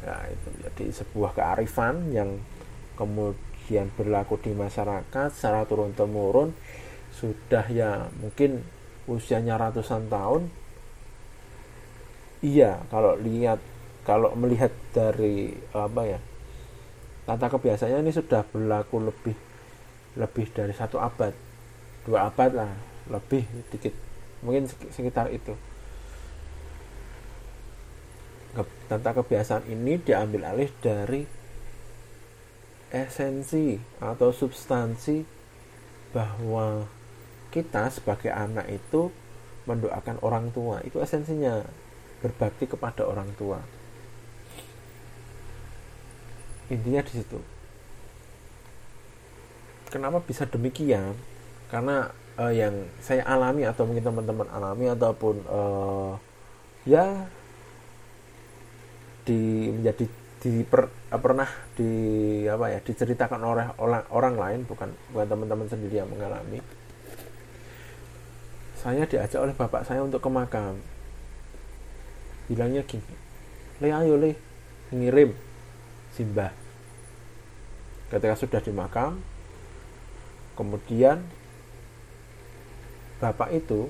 Ya 0.04 0.16
itu 0.28 0.48
jadi 0.60 0.86
sebuah 0.90 1.32
kearifan 1.38 2.12
yang 2.12 2.42
kemudian 2.98 3.53
berlaku 3.70 4.38
di 4.42 4.52
masyarakat 4.52 5.30
secara 5.32 5.64
turun 5.64 5.96
temurun 5.96 6.52
sudah 7.14 7.64
ya 7.72 8.12
mungkin 8.20 8.66
usianya 9.08 9.56
ratusan 9.56 10.10
tahun. 10.12 10.50
Iya 12.44 12.84
kalau 12.92 13.16
lihat 13.16 13.64
kalau 14.04 14.36
melihat 14.36 14.76
dari 14.92 15.56
apa 15.72 16.02
ya 16.04 16.20
tata 17.24 17.48
kebiasaannya 17.48 18.04
ini 18.04 18.12
sudah 18.12 18.44
berlaku 18.44 19.00
lebih 19.00 19.36
lebih 20.20 20.52
dari 20.52 20.76
satu 20.76 21.00
abad 21.00 21.32
dua 22.04 22.28
abad 22.28 22.52
lah 22.52 22.72
lebih 23.08 23.48
dikit 23.72 23.96
mungkin 24.44 24.68
sekitar 24.68 25.32
itu. 25.32 25.56
Tata 28.86 29.10
kebiasaan 29.18 29.66
ini 29.72 29.98
diambil 29.98 30.46
alih 30.54 30.70
dari 30.78 31.26
esensi 32.94 33.82
atau 33.98 34.30
substansi 34.30 35.26
bahwa 36.14 36.86
kita 37.50 37.90
sebagai 37.90 38.30
anak 38.30 38.70
itu 38.70 39.10
mendoakan 39.66 40.22
orang 40.22 40.54
tua. 40.54 40.80
Itu 40.86 41.02
esensinya 41.02 41.66
berbakti 42.22 42.70
kepada 42.70 43.04
orang 43.04 43.34
tua. 43.34 43.60
Intinya 46.70 47.02
di 47.02 47.12
situ. 47.12 47.40
Kenapa 49.90 50.22
bisa 50.22 50.46
demikian? 50.46 51.18
Karena 51.70 52.10
uh, 52.38 52.54
yang 52.54 52.74
saya 53.02 53.26
alami 53.26 53.66
atau 53.66 53.86
mungkin 53.86 54.06
teman-teman 54.06 54.50
alami 54.50 54.86
ataupun 54.90 55.36
uh, 55.50 56.14
ya 56.86 57.30
di 59.24 59.70
menjadi 59.70 60.06
di 60.44 60.60
uh, 60.60 61.20
pernah 61.24 61.48
di 61.80 61.92
apa 62.52 62.68
ya 62.68 62.80
diceritakan 62.84 63.40
oleh 63.40 63.68
orang, 63.80 64.04
orang 64.12 64.36
lain 64.36 64.60
bukan 64.68 64.92
bukan 65.16 65.28
teman-teman 65.32 65.68
sendiri 65.72 66.04
yang 66.04 66.12
mengalami. 66.12 66.60
Saya 68.76 69.08
diajak 69.08 69.40
oleh 69.40 69.56
bapak 69.56 69.88
saya 69.88 70.04
untuk 70.04 70.20
ke 70.20 70.28
makam. 70.28 70.76
Bilangnya 72.52 72.84
gini 72.84 73.16
le 73.80 73.90
ayo 73.96 74.20
le 74.20 74.36
ngirim 74.92 75.32
simbah. 76.12 76.52
Ketika 78.12 78.36
sudah 78.36 78.60
di 78.60 78.76
makam 78.76 79.24
kemudian 80.60 81.24
bapak 83.24 83.56
itu 83.56 83.88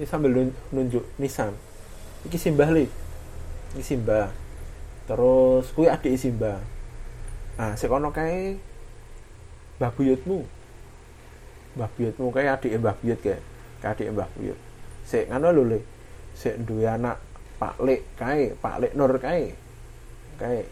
ini 0.00 0.08
sambil 0.08 0.50
nunjuk 0.74 1.04
nisan 1.20 1.54
ini 2.26 2.34
simbah 2.40 2.66
le 2.72 2.90
ini 3.76 3.82
simbah 3.84 4.43
terus 5.04 5.68
kui 5.76 5.88
adik 5.88 6.16
simbah 6.16 6.58
ah 7.60 7.72
sekono 7.76 8.08
kae 8.10 8.56
mbah 9.78 9.90
buyutmu 9.92 10.42
mbah 11.76 11.90
buyutmu 11.94 12.26
kayak 12.32 12.60
adik 12.60 12.80
mbah 12.80 12.94
buyut 12.98 13.20
kayak 13.20 13.40
adik 13.84 14.08
mbah 14.10 14.28
buyut 14.34 14.58
sik 15.04 15.28
ngono 15.28 15.48
lho 15.52 15.62
le 15.76 15.78
sik 16.34 16.56
duwe 16.64 16.88
anak 16.88 17.20
Pak 17.54 17.80
Lek 17.80 18.02
kae, 18.18 18.52
Pak 18.58 18.76
Lek 18.82 18.92
Nur 18.92 19.14
kae. 19.16 19.54
Kae. 20.36 20.66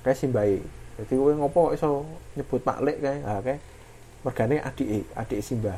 Kae 0.00 0.14
simbai. 0.14 0.62
Jadi 0.94 1.14
kowe 1.18 1.32
ngopo 1.34 1.74
iso 1.74 2.06
nyebut 2.38 2.62
Pak 2.62 2.80
Lek 2.80 3.02
kae? 3.02 3.18
Ha 3.26 3.42
kae. 3.42 3.58
Mergane 4.24 4.56
adike, 4.62 5.04
adik 5.12 5.44
Simbah. 5.44 5.76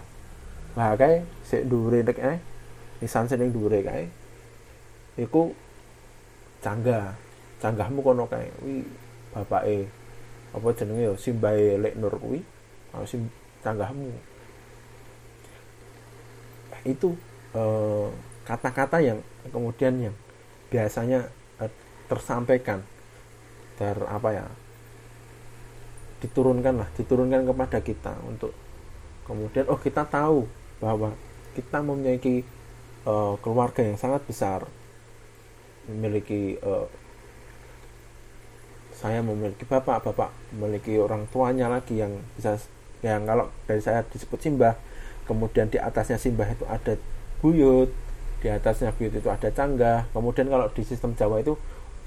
Lah 0.77 0.95
kae 0.95 1.25
sik 1.43 1.67
dhuwure 1.67 2.05
nek 2.05 2.15
kae. 2.15 2.37
Nisan 3.01 3.27
sing 3.27 3.51
dhuwure 3.51 3.81
kae. 3.83 4.07
Iku 5.19 5.57
cangga. 6.61 7.17
Canggahmu 7.63 8.01
kono 8.05 8.25
kae. 8.29 8.49
Wi 8.63 8.85
bapake 9.33 9.89
apa 10.57 10.67
jenenge 10.73 11.03
ya 11.09 11.13
Simbahe 11.17 11.77
Lek 11.81 11.95
Nur 12.01 12.15
kuwi. 12.17 12.41
Sim 13.05 13.29
canggahmu. 13.61 14.09
Itu 16.87 17.19
eh, 17.53 18.09
kata-kata 18.47 19.03
yang 19.03 19.19
kemudian 19.51 19.99
yang 19.99 20.17
biasanya 20.71 21.27
uh, 21.59 21.71
tersampaikan 22.07 22.83
ter 23.75 23.99
apa 24.07 24.29
ya 24.33 24.47
diturunkan 26.23 26.75
lah 26.81 26.89
diturunkan 26.97 27.43
kepada 27.45 27.79
kita 27.83 28.15
untuk 28.25 28.55
kemudian 29.29 29.69
oh 29.69 29.77
kita 29.77 30.07
tahu 30.09 30.49
bahwa 30.81 31.13
kita 31.59 31.83
memiliki 31.85 32.47
uh, 33.05 33.37
keluarga 33.43 33.85
yang 33.85 33.99
sangat 34.01 34.23
besar 34.25 34.65
memiliki 35.87 36.57
uh, 36.63 36.89
saya 38.97 39.21
memiliki 39.21 39.69
bapak 39.69 40.01
bapak 40.01 40.33
memiliki 40.57 40.97
orang 40.97 41.29
tuanya 41.29 41.69
lagi 41.69 42.01
yang 42.01 42.17
bisa 42.35 42.57
yang 43.05 43.29
kalau 43.29 43.53
dari 43.69 43.85
saya 43.85 44.01
disebut 44.09 44.41
simbah 44.41 44.75
kemudian 45.29 45.69
di 45.69 45.77
atasnya 45.77 46.17
simbah 46.17 46.49
itu 46.49 46.65
ada 46.65 46.97
buyut 47.45 47.93
di 48.41 48.49
atasnya 48.49 48.97
buyut 48.97 49.13
itu 49.13 49.29
ada 49.29 49.53
canggah 49.53 50.09
kemudian 50.17 50.49
kalau 50.49 50.67
di 50.73 50.83
sistem 50.83 51.13
Jawa 51.13 51.45
itu 51.45 51.55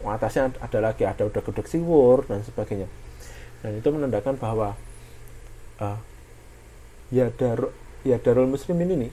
atasnya 0.08 0.56
ada 0.64 0.80
lagi 0.80 1.04
ada 1.04 1.28
udah 1.28 1.42
gudeg 1.44 1.68
siwur 1.68 2.24
dan 2.24 2.40
sebagainya. 2.40 2.88
Dan 3.60 3.84
itu 3.84 3.90
menandakan 3.92 4.40
bahwa 4.40 4.80
uh, 5.84 6.00
ya 7.12 7.28
dar 7.36 7.76
ya 8.08 8.16
darul 8.16 8.48
muslimin 8.48 8.96
ini 8.96 9.10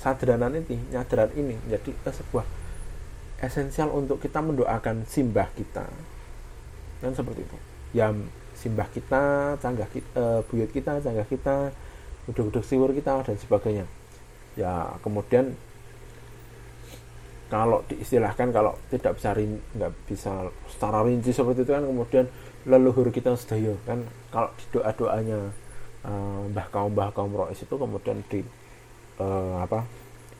sadaranan 0.00 0.64
ini 0.64 0.80
nyadaran 0.96 1.28
ini 1.36 1.60
jadi 1.68 1.92
sebuah 2.08 2.46
esensial 3.44 3.92
untuk 3.92 4.16
kita 4.24 4.40
mendoakan 4.40 5.04
simbah 5.04 5.52
kita 5.52 5.84
kan 7.04 7.12
seperti 7.12 7.44
itu. 7.44 7.58
Ya 7.92 8.08
simbah 8.56 8.88
kita 8.88 9.54
canggah 9.60 9.88
kita 9.92 10.08
uh, 10.16 10.40
buyut 10.48 10.72
kita 10.72 11.04
canggah 11.04 11.28
kita 11.28 11.68
gudeg-gudeg 12.24 12.64
siwur 12.64 12.90
kita 12.96 13.20
dan 13.20 13.36
sebagainya. 13.36 13.84
Ya 14.56 14.96
kemudian 15.04 15.52
kalau 17.52 17.84
diistilahkan 17.86 18.50
kalau 18.50 18.72
tidak 18.88 19.20
bisa 19.20 19.36
nggak 19.76 19.92
bisa 20.08 20.48
secara 20.66 21.04
rinci 21.04 21.30
seperti 21.30 21.62
itu 21.62 21.72
kan 21.76 21.84
kemudian 21.84 22.24
leluhur 22.64 23.12
kita 23.12 23.36
sedaya. 23.36 23.76
Kan 23.84 24.08
kalau 24.32 24.48
di 24.56 24.64
doa 24.72 24.90
doanya 24.96 25.38
uh, 26.08 26.48
mbah 26.48 26.66
kaum 26.72 26.96
mbah 26.96 27.12
kaum 27.12 27.36
rois 27.36 27.60
itu 27.60 27.74
kemudian 27.76 28.24
di 28.32 28.40
uh, 29.20 29.60
apa 29.60 29.84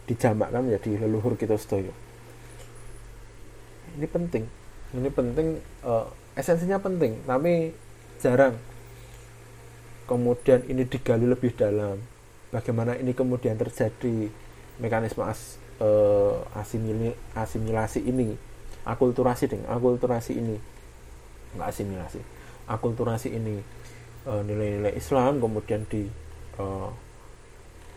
dijamakkan 0.09 0.65
menjadi 0.65 1.05
leluhur 1.05 1.37
kita 1.37 1.61
sedaya. 1.61 1.93
Ini 3.95 4.07
penting. 4.09 4.45
Ini 4.95 5.11
penting 5.13 5.61
uh, 5.87 6.09
esensinya 6.35 6.79
penting 6.83 7.23
tapi 7.25 7.75
jarang. 8.19 8.59
Kemudian 10.05 10.61
ini 10.69 10.85
digali 10.85 11.25
lebih 11.25 11.57
dalam. 11.57 11.97
Bagaimana 12.53 12.95
ini 13.01 13.17
kemudian 13.17 13.57
terjadi 13.57 14.29
mekanisme 14.77 15.25
as, 15.25 15.57
asimili, 16.53 17.17
asimilasi 17.33 18.05
ini. 18.05 18.37
Akulturasi 18.85 19.49
dengan 19.49 19.73
akulturasi 19.73 20.37
ini. 20.37 20.61
Nggak 21.57 21.69
asimilasi. 21.73 22.21
Akulturasi 22.69 23.33
ini 23.33 23.57
eh, 24.29 24.43
nilai-nilai 24.45 24.93
Islam 24.93 25.41
kemudian 25.41 25.89
di 25.89 26.05
uh, 26.61 26.93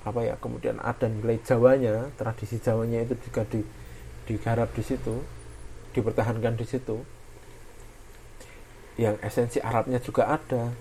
apa 0.07 0.23
ya 0.23 0.35
kemudian 0.39 0.79
ada 0.79 1.11
nilai 1.11 1.35
Jawanya 1.43 2.07
tradisi 2.15 2.63
Jawanya 2.63 3.03
itu 3.03 3.19
juga 3.27 3.43
di 3.43 3.59
digarap 4.23 4.71
di 4.71 4.83
situ 4.83 5.19
dipertahankan 5.91 6.55
di 6.55 6.63
situ 6.63 7.03
yang 8.97 9.15
esensi 9.21 9.61
Arabnya 9.61 10.01
juga 10.01 10.25
ada. 10.25 10.73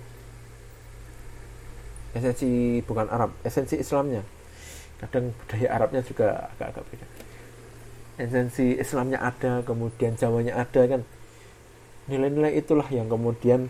Esensi 2.17 2.81
bukan 2.81 3.07
Arab 3.13 3.37
esensi 3.45 3.77
Islamnya. 3.77 4.25
Kadang 4.97 5.37
budaya 5.37 5.69
Arabnya 5.77 6.01
juga 6.01 6.49
agak-agak 6.57 6.85
beda. 6.89 7.07
Esensi 8.17 8.81
Islamnya 8.81 9.21
ada 9.21 9.61
kemudian 9.61 10.17
Jawanya 10.17 10.57
ada 10.57 10.83
kan? 10.89 11.05
Nilai-nilai 12.09 12.57
itulah 12.57 12.89
yang 12.89 13.13
kemudian 13.13 13.69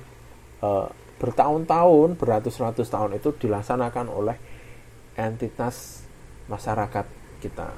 uh, 0.62 0.86
bertahun-tahun 1.18 2.14
beratus-ratus 2.14 2.86
tahun 2.86 3.18
itu 3.18 3.34
dilaksanakan 3.34 4.06
oleh 4.06 4.38
entitas 5.18 6.06
masyarakat 6.46 7.06
kita. 7.42 7.74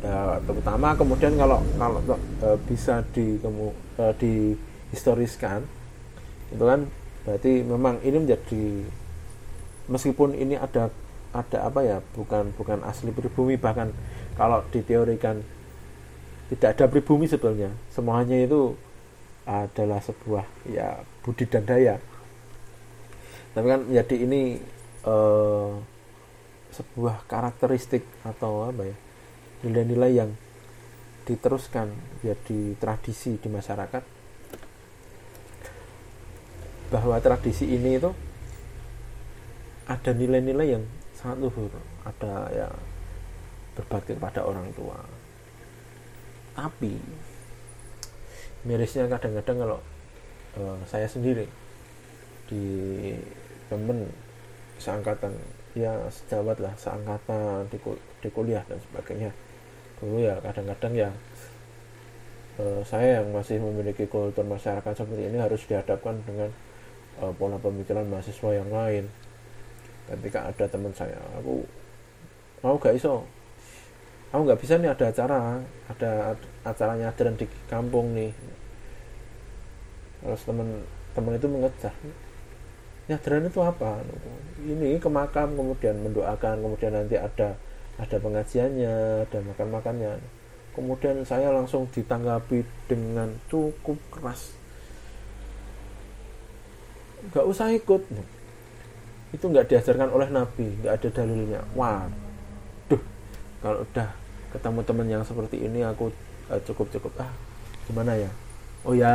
Uh, 0.00 0.40
terutama 0.48 0.96
kemudian 0.96 1.36
kalau 1.36 1.60
kalau 1.76 2.00
uh, 2.08 2.56
bisa 2.64 3.04
di 3.12 3.36
uh, 3.44 4.14
di 4.16 4.56
historiskan 4.90 5.64
itu 6.50 6.64
kan? 6.66 6.86
Berarti 7.22 7.62
memang 7.62 8.02
ini 8.02 8.16
menjadi 8.26 8.62
meskipun 9.90 10.34
ini 10.34 10.56
ada 10.56 10.90
ada 11.30 11.58
apa 11.70 11.80
ya 11.86 11.98
bukan 12.14 12.50
bukan 12.58 12.82
asli 12.82 13.14
pribumi 13.14 13.54
bahkan 13.54 13.94
kalau 14.34 14.66
diteorikan 14.74 15.42
tidak 16.50 16.78
ada 16.78 16.84
pribumi 16.90 17.30
sebetulnya. 17.30 17.70
Semuanya 17.94 18.34
itu 18.42 18.74
adalah 19.46 20.02
sebuah 20.02 20.44
ya 20.66 21.02
budi 21.22 21.46
dan 21.46 21.62
daya. 21.62 21.96
Tapi 23.54 23.66
kan 23.66 23.80
menjadi 23.86 24.16
ini 24.26 24.42
eh, 25.06 25.70
sebuah 26.70 27.26
karakteristik 27.26 28.06
atau 28.22 28.70
apa 28.70 28.86
ya 28.86 28.96
nilai-nilai 29.66 30.12
yang 30.14 30.30
diteruskan 31.28 31.92
jadi 32.24 32.74
tradisi 32.80 33.36
di 33.36 33.48
masyarakat 33.52 34.19
bahwa 36.90 37.16
tradisi 37.22 37.70
ini 37.70 37.96
itu 37.96 38.10
ada 39.86 40.10
nilai-nilai 40.14 40.78
yang 40.78 40.84
sangat 41.14 41.46
luhur. 41.46 41.70
Ada 42.02 42.34
ya 42.50 42.68
berbakti 43.78 44.18
pada 44.18 44.42
orang 44.42 44.66
tua. 44.74 44.98
Tapi 46.58 46.98
mirisnya 48.66 49.08
kadang-kadang 49.08 49.56
kalau 49.64 49.78
uh, 50.58 50.78
saya 50.84 51.06
sendiri 51.06 51.48
di 52.50 52.64
temen 53.70 54.10
seangkatan 54.82 55.32
ya 55.78 55.94
sejawat 56.10 56.58
lah 56.58 56.74
seangkatan 56.74 57.70
di, 57.70 57.78
di 58.20 58.28
kuliah 58.34 58.66
dan 58.66 58.82
sebagainya. 58.90 59.30
Dulu 60.02 60.18
ya 60.18 60.36
kadang-kadang 60.42 60.92
ya 60.98 61.10
uh, 62.58 62.82
saya 62.82 63.22
yang 63.22 63.30
masih 63.30 63.62
memiliki 63.62 64.10
kultur 64.10 64.42
masyarakat 64.42 64.92
seperti 64.92 65.30
ini 65.30 65.38
harus 65.38 65.62
dihadapkan 65.70 66.18
dengan 66.26 66.50
uh, 67.18 67.32
pola 67.34 67.58
pemikiran 67.58 68.06
mahasiswa 68.06 68.50
yang 68.54 68.70
lain. 68.70 69.04
Ketika 70.06 70.50
ada 70.50 70.64
teman 70.70 70.94
saya 70.94 71.18
aku 71.38 71.66
mau 72.62 72.78
gak 72.78 72.94
iso? 72.94 73.26
Aku 74.30 74.46
nggak 74.46 74.62
bisa 74.62 74.78
nih 74.78 74.94
ada 74.94 75.10
acara 75.10 75.58
ada 75.90 76.10
acaranya 76.62 77.10
nyadaran 77.10 77.34
di 77.34 77.46
kampung 77.66 78.14
nih. 78.14 78.30
Terus 80.22 80.42
teman 80.46 80.86
teman 81.10 81.34
itu 81.34 81.50
mengejar 81.50 81.94
nyadaran 83.10 83.50
itu 83.50 83.58
apa? 83.58 83.90
Ini 84.62 85.02
ke 85.02 85.10
makam 85.10 85.58
kemudian 85.58 85.98
mendoakan 85.98 86.62
kemudian 86.62 86.94
nanti 86.94 87.18
ada 87.18 87.58
ada 87.98 88.16
pengajiannya 88.16 89.26
ada 89.26 89.38
makan 89.42 89.68
makannya 89.68 90.12
kemudian 90.72 91.26
saya 91.26 91.50
langsung 91.50 91.84
ditanggapi 91.90 92.62
dengan 92.86 93.34
cukup 93.50 93.98
keras 94.08 94.54
nggak 97.28 97.46
usah 97.46 97.68
ikut. 97.76 98.02
Itu 99.30 99.44
nggak 99.46 99.70
diajarkan 99.70 100.10
oleh 100.10 100.28
Nabi 100.32 100.66
nggak 100.80 100.94
ada 100.96 101.08
dalilnya. 101.12 101.60
Waduh 101.76 103.02
kalau 103.60 103.84
udah 103.84 104.08
ketemu 104.50 104.80
teman 104.82 105.06
yang 105.06 105.22
seperti 105.22 105.62
ini 105.62 105.86
aku 105.86 106.10
uh, 106.50 106.60
cukup 106.66 106.90
cukup 106.90 107.12
ah 107.22 107.30
gimana 107.86 108.16
ya? 108.16 108.30
Oh 108.82 108.96
ya 108.96 109.12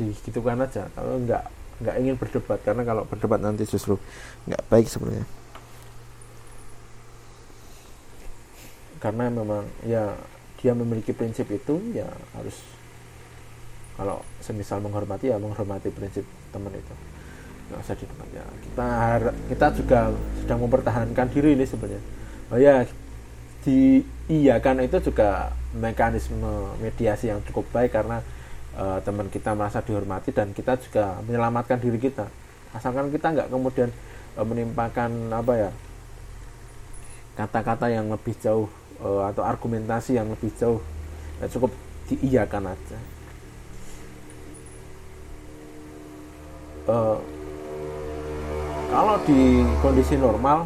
digitukan 0.00 0.64
aja. 0.64 0.88
Kalau 0.96 1.20
nggak 1.22 1.44
nggak 1.78 1.96
ingin 2.02 2.16
berdebat 2.18 2.58
karena 2.66 2.82
kalau 2.82 3.06
berdebat 3.06 3.38
nanti 3.38 3.62
justru 3.68 4.00
nggak 4.50 4.62
baik 4.66 4.88
sebenarnya. 4.90 5.26
Karena 8.98 9.30
memang 9.30 9.62
ya 9.86 10.18
dia 10.58 10.74
memiliki 10.74 11.14
prinsip 11.14 11.46
itu 11.54 11.78
ya 11.94 12.10
harus 12.34 12.58
kalau 13.94 14.22
semisal 14.42 14.82
menghormati 14.82 15.30
ya 15.30 15.38
menghormati 15.38 15.90
prinsip 15.94 16.26
teman 16.50 16.74
itu 16.74 16.94
nggak 17.68 17.80
usah 17.84 17.96
didengar 18.00 18.28
ya 18.32 18.44
kita 18.64 18.88
kita 19.52 19.66
juga 19.76 20.00
sedang 20.40 20.60
mempertahankan 20.64 21.26
diri 21.28 21.52
ini 21.52 21.68
sebenarnya. 21.68 22.02
Oh 22.48 22.56
ya 22.56 22.88
di 23.60 24.00
iya 24.32 24.56
kan 24.64 24.80
itu 24.80 24.96
juga 25.04 25.52
mekanisme 25.76 26.72
mediasi 26.80 27.28
yang 27.28 27.44
cukup 27.44 27.68
baik 27.68 27.92
karena 27.92 28.24
uh, 28.80 28.96
teman 29.04 29.28
kita 29.28 29.52
merasa 29.52 29.84
dihormati 29.84 30.32
dan 30.32 30.56
kita 30.56 30.80
juga 30.80 31.20
menyelamatkan 31.28 31.76
diri 31.76 32.00
kita. 32.00 32.32
Asalkan 32.72 33.12
kita 33.12 33.36
nggak 33.36 33.48
kemudian 33.52 33.92
uh, 34.40 34.46
menimpakan 34.48 35.28
apa 35.28 35.52
ya 35.68 35.70
kata-kata 37.36 37.92
yang 37.92 38.08
lebih 38.08 38.32
jauh 38.40 38.72
uh, 39.04 39.28
atau 39.28 39.44
argumentasi 39.44 40.16
yang 40.16 40.32
lebih 40.32 40.48
jauh 40.56 40.80
ya 41.44 41.46
cukup 41.52 41.70
diiyakan 42.08 42.72
aja. 42.72 42.98
Uh, 46.88 47.20
kalau 48.88 49.20
di 49.28 49.60
kondisi 49.84 50.16
normal 50.16 50.64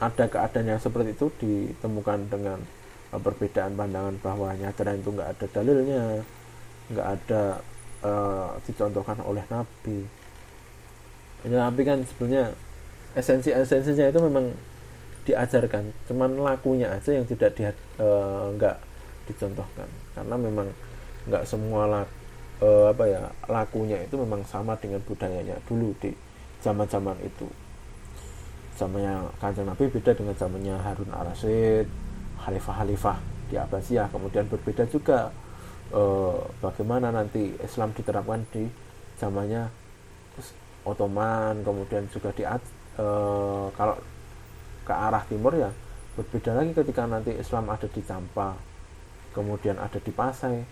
ada 0.00 0.24
keadaan 0.24 0.72
yang 0.72 0.80
seperti 0.80 1.12
itu 1.12 1.26
ditemukan 1.36 2.32
dengan 2.32 2.58
perbedaan 3.12 3.76
pandangan 3.76 4.16
bahwa 4.24 4.52
nyadaran 4.56 5.00
itu 5.00 5.10
nggak 5.12 5.30
ada 5.36 5.46
dalilnya 5.52 6.02
nggak 6.88 7.08
ada 7.08 7.42
uh, 8.04 8.56
dicontohkan 8.64 9.20
oleh 9.24 9.44
Nabi. 9.52 9.98
Ya, 11.44 11.68
Nabi 11.68 11.80
kan 11.84 11.98
sebenarnya 12.08 12.56
esensi 13.16 13.52
esensinya 13.52 14.08
itu 14.08 14.20
memang 14.24 14.52
diajarkan 15.28 15.92
cuman 16.08 16.40
lakunya 16.40 16.88
aja 16.88 17.12
yang 17.12 17.28
tidak 17.28 17.52
di 17.52 17.68
uh, 17.68 18.48
nggak 18.56 18.76
dicontohkan. 19.28 19.88
Karena 20.16 20.36
memang 20.40 20.68
nggak 21.28 21.44
semua 21.44 21.84
lak, 21.84 22.08
uh, 22.64 22.88
apa 22.88 23.04
ya 23.04 23.22
lakunya 23.44 24.00
itu 24.00 24.16
memang 24.16 24.40
sama 24.48 24.72
dengan 24.80 25.04
budayanya 25.04 25.60
dulu 25.68 25.92
di 26.00 26.27
zaman-zaman 26.64 27.16
itu. 27.22 27.46
Zamannya 28.78 29.26
kanjeng 29.42 29.66
Nabi 29.66 29.90
beda 29.90 30.14
dengan 30.14 30.34
zamannya 30.38 30.78
Harun 30.78 31.10
al-Rasyid 31.10 31.86
khalifah-khalifah 32.38 33.18
di 33.50 33.56
Abbasiyah 33.58 34.06
kemudian 34.12 34.46
berbeda 34.46 34.86
juga 34.86 35.32
uh, 35.92 36.38
bagaimana 36.60 37.10
nanti 37.10 37.56
Islam 37.58 37.90
diterapkan 37.96 38.44
di 38.52 38.68
zamannya 39.18 39.66
Ottoman 40.86 41.64
kemudian 41.64 42.06
juga 42.12 42.30
di 42.32 42.44
uh, 42.46 43.66
kalau 43.74 43.96
ke 44.84 44.94
arah 44.94 45.24
timur 45.26 45.52
ya 45.56 45.70
berbeda 46.16 46.56
lagi 46.56 46.72
ketika 46.76 47.04
nanti 47.04 47.34
Islam 47.36 47.68
ada 47.68 47.88
di 47.88 48.00
Campa 48.04 48.56
kemudian 49.32 49.76
ada 49.76 49.98
di 50.00 50.12
Pasai 50.12 50.64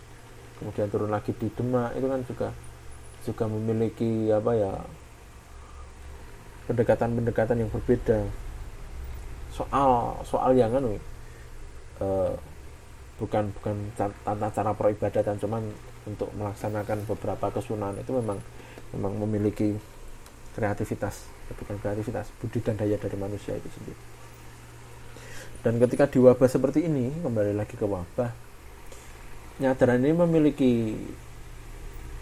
kemudian 0.56 0.88
turun 0.88 1.12
lagi 1.12 1.36
di 1.36 1.52
Demak 1.52 1.92
itu 1.96 2.06
kan 2.08 2.20
juga 2.24 2.48
juga 3.26 3.44
memiliki 3.50 4.32
apa 4.32 4.52
ya 4.56 4.72
pendekatan-pendekatan 6.66 7.62
yang 7.62 7.70
berbeda. 7.70 8.26
Soal 9.54 10.20
soal 10.26 10.52
yang 10.58 10.70
kan 10.74 10.84
uh, 12.02 12.32
bukan 13.16 13.44
bukan 13.56 13.76
tata 13.96 14.48
cara 14.52 14.72
peribadatan 14.76 15.40
cuman 15.40 15.62
untuk 16.04 16.28
melaksanakan 16.36 17.08
beberapa 17.08 17.46
kesunahan 17.56 17.96
itu 17.96 18.12
memang 18.12 18.38
memang 18.92 19.12
memiliki 19.24 19.74
kreativitas 20.52 21.26
bukan 21.56 21.78
kreativitas 21.80 22.28
budi 22.42 22.60
dan 22.60 22.76
daya 22.76 23.00
dari 23.00 23.16
manusia 23.16 23.56
itu 23.56 23.68
sendiri. 23.72 24.02
Dan 25.64 25.82
ketika 25.82 26.06
di 26.06 26.22
wabah 26.22 26.46
seperti 26.46 26.86
ini 26.86 27.10
kembali 27.24 27.56
lagi 27.56 27.74
ke 27.74 27.86
wabah 27.88 28.30
nyadaran 29.56 30.04
ini 30.04 30.12
memiliki 30.12 30.72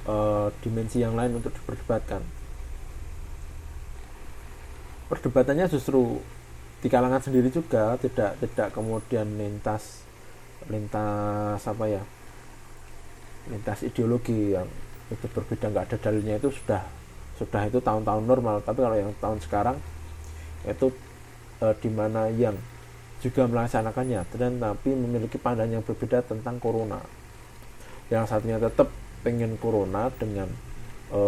uh, 0.06 0.48
dimensi 0.62 1.02
yang 1.02 1.18
lain 1.18 1.42
untuk 1.42 1.50
diperdebatkan 1.50 2.22
perdebatannya 5.14 5.70
justru 5.70 6.18
di 6.82 6.90
kalangan 6.90 7.22
sendiri 7.22 7.48
juga 7.48 7.96
tidak 7.96 8.36
tidak 8.42 8.68
kemudian 8.74 9.24
lintas 9.38 10.04
lintas 10.68 11.62
apa 11.64 11.84
ya 11.88 12.02
lintas 13.48 13.86
ideologi 13.86 14.52
yang 14.52 14.68
itu 15.12 15.26
berbeda 15.30 15.70
nggak 15.70 15.84
ada 15.92 15.96
dalilnya 16.00 16.36
itu 16.40 16.50
sudah 16.50 16.82
sudah 17.34 17.66
itu 17.66 17.78
tahun-tahun 17.82 18.24
normal. 18.24 18.62
Tapi 18.62 18.78
kalau 18.80 18.96
yang 18.96 19.10
tahun 19.18 19.38
sekarang 19.42 19.76
itu 20.64 20.88
e, 21.60 21.66
di 21.82 21.90
mana 21.90 22.30
yang 22.30 22.56
juga 23.20 23.48
melaksanakannya 23.48 24.20
dan 24.36 24.60
tapi 24.60 24.92
memiliki 24.92 25.40
pandangan 25.40 25.80
yang 25.80 25.84
berbeda 25.84 26.24
tentang 26.24 26.56
corona. 26.62 27.00
Yang 28.08 28.24
satunya 28.30 28.60
tetap 28.60 28.88
pengen 29.26 29.58
corona 29.58 30.08
dengan 30.14 30.48
e, 31.10 31.20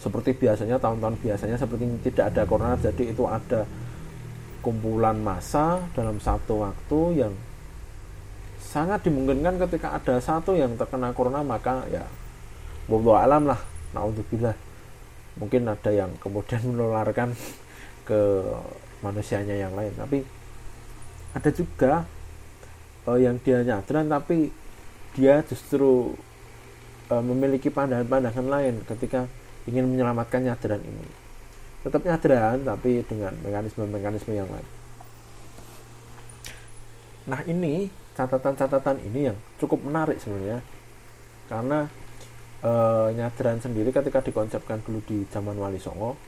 seperti 0.00 0.32
biasanya 0.32 0.80
tahun-tahun 0.80 1.20
biasanya 1.20 1.56
seperti 1.60 1.84
tidak 2.08 2.32
ada 2.32 2.42
corona 2.48 2.74
jadi 2.80 3.12
itu 3.12 3.24
ada 3.28 3.68
kumpulan 4.64 5.16
massa 5.20 5.80
dalam 5.92 6.16
satu 6.20 6.64
waktu 6.64 7.00
yang 7.24 7.32
sangat 8.60 9.04
dimungkinkan 9.04 9.60
ketika 9.68 9.96
ada 9.96 10.20
satu 10.20 10.56
yang 10.56 10.72
terkena 10.76 11.12
corona 11.12 11.44
maka 11.44 11.84
ya 11.92 12.04
wallahu 12.86 13.16
alam 13.16 13.50
lah 13.50 13.60
naudzubillah. 13.94 14.54
Mungkin 15.38 15.66
ada 15.66 15.90
yang 15.90 16.10
kemudian 16.22 16.62
menularkan 16.70 17.34
ke 18.06 18.20
manusianya 19.00 19.56
yang 19.56 19.72
lain. 19.74 19.94
Tapi 19.94 20.18
ada 21.34 21.50
juga 21.54 22.04
uh, 23.06 23.18
yang 23.18 23.38
dia 23.42 23.62
nyadran 23.62 24.10
tapi 24.10 24.50
dia 25.14 25.42
justru 25.46 26.14
uh, 27.10 27.22
memiliki 27.22 27.70
pandangan-pandangan 27.70 28.46
lain 28.46 28.74
ketika 28.86 29.26
ingin 29.70 29.86
menyelamatkan 29.86 30.42
nyadran 30.42 30.82
ini 30.82 31.06
tetap 31.86 32.02
nyadran 32.02 32.66
tapi 32.66 33.06
dengan 33.06 33.32
mekanisme-mekanisme 33.40 34.34
yang 34.34 34.50
lain 34.50 34.68
nah 37.30 37.40
ini 37.46 37.86
catatan-catatan 38.18 38.98
ini 39.06 39.30
yang 39.30 39.38
cukup 39.62 39.80
menarik 39.86 40.18
sebenarnya 40.18 40.60
karena 41.46 41.86
e, 42.60 42.72
nyadaran 43.14 43.62
sendiri 43.62 43.94
ketika 43.94 44.18
dikonsepkan 44.20 44.82
dulu 44.82 44.98
di 45.06 45.22
zaman 45.30 45.54
Wali 45.54 45.78
Songo 45.78 46.18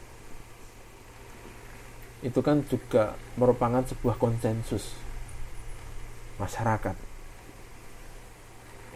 itu 2.22 2.38
kan 2.38 2.62
juga 2.70 3.18
merupakan 3.34 3.82
sebuah 3.82 4.14
konsensus 4.14 4.94
masyarakat. 6.38 6.94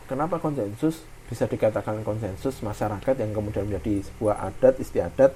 Kenapa 0.07 0.39
konsensus? 0.39 1.03
Bisa 1.27 1.51
dikatakan 1.51 2.07
konsensus 2.07 2.63
masyarakat 2.63 3.15
yang 3.19 3.35
kemudian 3.35 3.67
menjadi 3.67 4.07
sebuah 4.07 4.47
adat 4.47 4.79
istiadat 4.79 5.33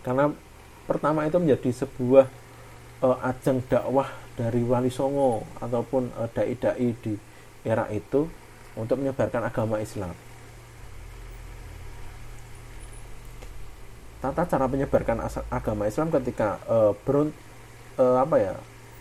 karena 0.00 0.32
pertama 0.88 1.28
itu 1.28 1.36
menjadi 1.36 1.84
sebuah 1.84 2.24
uh, 3.04 3.28
ajang 3.28 3.60
dakwah 3.68 4.08
dari 4.36 4.64
Wali 4.64 4.88
Songo 4.88 5.44
ataupun 5.60 6.08
uh, 6.16 6.28
dai-dai 6.32 6.96
di 7.04 7.16
era 7.60 7.84
itu 7.92 8.24
untuk 8.76 8.96
menyebarkan 8.96 9.44
agama 9.44 9.76
Islam. 9.76 10.16
tata 14.20 14.44
cara 14.44 14.68
menyebarkan 14.68 15.24
agama 15.48 15.88
Islam 15.88 16.12
ketika 16.12 16.60
uh, 16.68 16.92
berunt, 16.92 17.32
uh, 17.96 18.20
apa 18.20 18.36
ya 18.36 18.54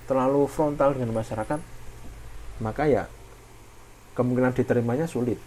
terlalu 0.08 0.48
frontal 0.48 0.96
dengan 0.96 1.12
masyarakat 1.12 1.60
maka 2.64 2.84
ya 2.88 3.04
kemungkinan 4.16 4.56
diterimanya 4.56 5.12
sulit 5.12 5.38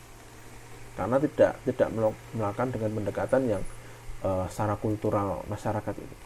karena 0.93 1.17
tidak 1.21 1.53
tidak 1.65 1.89
melakukan 2.37 2.69
dengan 2.69 2.91
pendekatan 3.01 3.43
yang 3.49 3.63
uh, 4.25 4.45
secara 4.49 4.77
kultural 4.77 5.41
masyarakat 5.49 5.95
itu. 5.97 6.17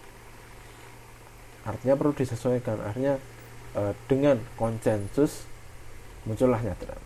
Artinya 1.66 1.94
perlu 1.98 2.12
disesuaikan. 2.14 2.78
Artinya 2.82 3.14
uh, 3.78 3.92
dengan 4.10 4.38
konsensus 4.58 5.46
muncullah 6.26 6.58
nyadaran 6.58 6.98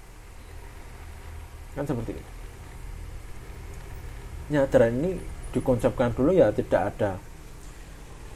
kan 1.76 1.84
seperti 1.86 2.18
itu. 2.18 2.24
Nyadaran 4.50 4.92
ini 4.98 5.10
dikonsepkan 5.54 6.10
dulu 6.14 6.34
ya 6.34 6.50
tidak 6.50 6.94
ada 6.94 7.10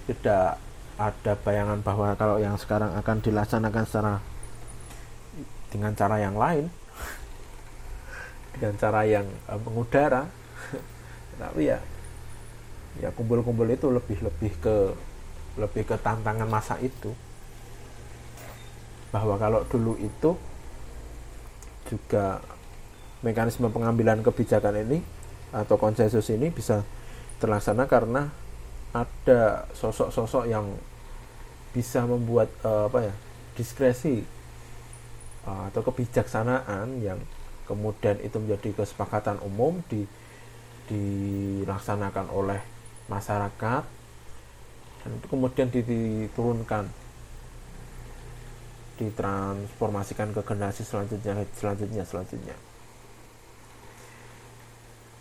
tidak 0.06 0.60
ada 0.94 1.32
bayangan 1.42 1.82
bahwa 1.82 2.14
kalau 2.14 2.38
yang 2.38 2.54
sekarang 2.54 2.94
akan 2.94 3.18
dilaksanakan 3.18 3.84
secara 3.86 4.14
dengan 5.74 5.90
cara 5.98 6.22
yang 6.22 6.38
lain 6.38 6.70
dengan 8.56 8.74
cara 8.78 9.02
yang 9.04 9.26
uh, 9.50 9.58
mengudara. 9.60 10.30
Tapi 11.40 11.62
ya 11.68 11.78
ya 13.02 13.10
kumpul-kumpul 13.10 13.66
itu 13.74 13.90
lebih 13.90 14.22
lebih 14.22 14.52
ke 14.62 14.76
lebih 15.58 15.82
ke 15.86 15.96
tantangan 15.98 16.46
masa 16.46 16.78
itu. 16.78 17.10
Bahwa 19.10 19.38
kalau 19.38 19.62
dulu 19.66 19.94
itu 19.98 20.34
juga 21.86 22.42
mekanisme 23.22 23.70
pengambilan 23.70 24.20
kebijakan 24.20 24.84
ini 24.84 24.98
atau 25.54 25.78
konsensus 25.78 26.26
ini 26.34 26.50
bisa 26.50 26.82
terlaksana 27.38 27.86
karena 27.86 28.26
ada 28.94 29.66
sosok-sosok 29.74 30.44
yang 30.46 30.66
bisa 31.74 32.06
membuat 32.06 32.46
uh, 32.62 32.86
apa 32.86 33.10
ya 33.10 33.14
diskresi 33.58 34.22
uh, 35.46 35.66
atau 35.70 35.82
kebijaksanaan 35.82 37.02
yang 37.02 37.18
kemudian 37.64 38.20
itu 38.20 38.36
menjadi 38.36 38.84
kesepakatan 38.84 39.40
umum 39.40 39.80
di 39.88 40.04
dilaksanakan 40.88 42.28
oleh 42.28 42.60
masyarakat. 43.08 43.84
Dan 45.04 45.10
itu 45.20 45.26
kemudian 45.28 45.68
diturunkan. 45.68 46.88
Ditransformasikan 48.94 50.30
ke 50.30 50.40
generasi 50.46 50.86
selanjutnya 50.86 51.42
selanjutnya 51.58 52.04
selanjutnya. 52.06 52.56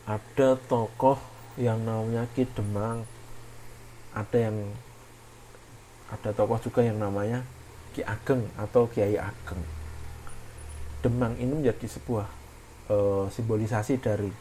Ada 0.06 0.60
tokoh 0.69 1.17
yang 1.58 1.82
namanya 1.82 2.29
Ki 2.38 2.45
Demang. 2.53 3.08
Ada 4.13 4.51
yang 4.51 4.58
ada 6.13 6.29
tokoh 6.38 6.62
juga 6.62 6.86
yang 6.86 7.01
namanya 7.01 7.41
Ki 7.97 8.06
Ageng 8.06 8.45
atau 8.62 8.86
Kiai 8.86 9.17
Ageng 9.17 9.83
Demang 11.03 11.35
ini 11.35 11.51
menjadi 11.51 11.83
sebuah 11.83 12.27
uh, 12.87 13.27
simbolisasi 13.27 13.99
dari 13.99 14.31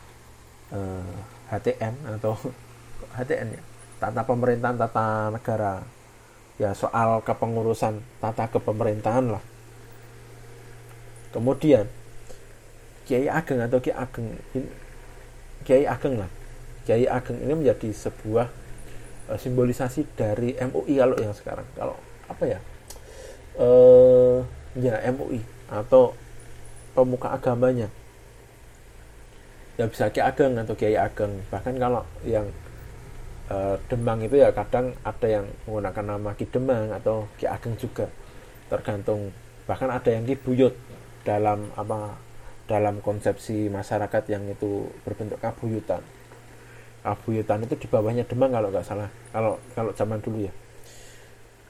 uh, 0.70 1.03
eh, 1.51 1.59
HTN 1.59 1.94
atau 2.18 2.38
HTN 3.18 3.48
ya 3.59 3.62
tata 3.98 4.22
pemerintahan 4.22 4.79
tata 4.79 5.31
negara. 5.35 5.83
Ya 6.61 6.70
soal 6.79 7.18
kepengurusan 7.27 7.98
tata 8.22 8.46
kepemerintahan 8.46 9.35
lah. 9.35 9.42
Kemudian 11.35 11.90
Kiai 13.07 13.27
Ageng 13.27 13.59
atau 13.59 13.83
Kiai 13.83 13.98
Ageng 13.98 14.38
Kiai 15.66 15.87
Ageng 15.87 16.22
lah. 16.22 16.31
Kiai 16.87 17.07
Ageng 17.11 17.42
ini 17.42 17.55
menjadi 17.59 17.90
sebuah 17.90 18.46
uh, 19.31 19.38
simbolisasi 19.38 20.07
dari 20.14 20.55
MUI 20.59 20.94
kalau 20.98 21.16
yang 21.18 21.35
sekarang. 21.35 21.66
Kalau 21.75 21.98
apa 22.31 22.44
ya? 22.46 22.59
Uh, 23.59 24.46
ya 24.79 24.98
MUI 25.11 25.42
atau 25.68 26.16
pemuka 26.93 27.33
agamanya. 27.33 27.89
Ya 29.81 29.89
bisa 29.89 30.13
Kiai 30.13 30.29
Ageng 30.29 30.61
atau 30.61 30.77
Kiai 30.77 30.97
Ageng. 31.01 31.41
Bahkan 31.49 31.81
kalau 31.81 32.05
yang 32.29 32.45
uh, 33.49 33.77
Demang 33.89 34.21
itu 34.21 34.37
ya 34.37 34.53
kadang 34.53 34.93
ada 35.01 35.29
yang 35.29 35.49
menggunakan 35.65 36.05
nama 36.17 36.31
Ki 36.37 36.45
Demang 36.45 36.93
atau 36.93 37.25
Ki 37.41 37.49
Ageng 37.49 37.75
juga. 37.81 38.07
Tergantung. 38.69 39.33
Bahkan 39.65 39.89
ada 39.89 40.11
yang 40.13 40.29
Ki 40.29 40.37
Buyut 40.37 40.77
dalam 41.25 41.73
apa 41.73 42.17
dalam 42.69 43.01
konsepsi 43.01 43.73
masyarakat 43.73 44.23
yang 44.29 44.45
itu 44.49 44.89
berbentuk 45.09 45.41
kabuyutan. 45.41 46.05
Kabuyutan 47.03 47.65
itu 47.65 47.75
di 47.81 47.87
bawahnya 47.89 48.29
Demang 48.29 48.53
kalau 48.53 48.69
nggak 48.69 48.85
salah. 48.85 49.09
Kalau 49.33 49.57
kalau 49.73 49.93
zaman 49.97 50.21
dulu 50.21 50.45
ya. 50.45 50.53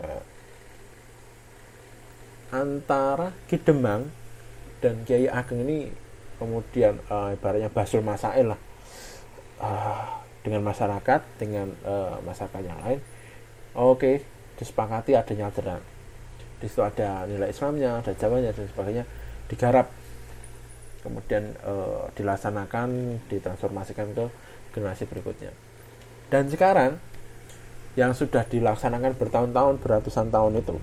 Uh, 0.03 0.23
antara 2.51 3.31
Ki 3.47 3.57
Demang 3.63 4.22
dan 4.83 5.07
Kiai 5.07 5.31
Ageng 5.31 5.62
ini 5.62 5.88
kemudian 6.37 6.99
uh, 7.07 7.31
ibaratnya 7.33 7.71
basul 7.71 8.03
masail 8.03 8.53
lah. 8.53 8.61
Uh, 9.62 10.21
dengan 10.42 10.66
masyarakat 10.66 11.23
dengan 11.38 11.71
uh, 11.87 12.18
masyarakat 12.27 12.61
yang 12.66 12.83
lain. 12.83 12.99
Oke 13.79 13.97
okay, 13.97 14.16
disepakati 14.59 15.14
adanya 15.14 15.49
alternan 15.49 15.81
di 16.62 16.71
situ 16.71 16.79
ada 16.79 17.27
nilai 17.27 17.51
Islamnya 17.51 17.99
ada 17.99 18.14
Jawanya 18.14 18.55
dan 18.55 18.71
sebagainya. 18.71 19.05
Digarap. 19.51 19.90
Kemudian 21.03 21.59
uh, 21.66 22.07
dilaksanakan 22.14 23.18
ditransformasikan 23.27 24.14
ke 24.14 24.31
generasi 24.71 25.11
berikutnya. 25.11 25.51
Dan 26.31 26.47
sekarang 26.47 27.03
yang 27.99 28.14
sudah 28.14 28.47
dilaksanakan 28.47 29.18
bertahun-tahun 29.18 29.83
beratusan 29.83 30.31
tahun 30.33 30.62
itu 30.64 30.79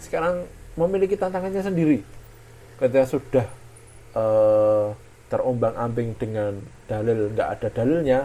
sekarang 0.00 0.48
memiliki 0.78 1.18
tantangannya 1.18 1.60
sendiri 1.60 2.00
ketika 2.78 3.04
sudah 3.10 3.46
uh, 4.14 4.94
terombang-ambing 5.28 6.14
dengan 6.16 6.62
dalil 6.86 7.34
nggak 7.34 7.48
ada 7.58 7.68
dalilnya 7.74 8.20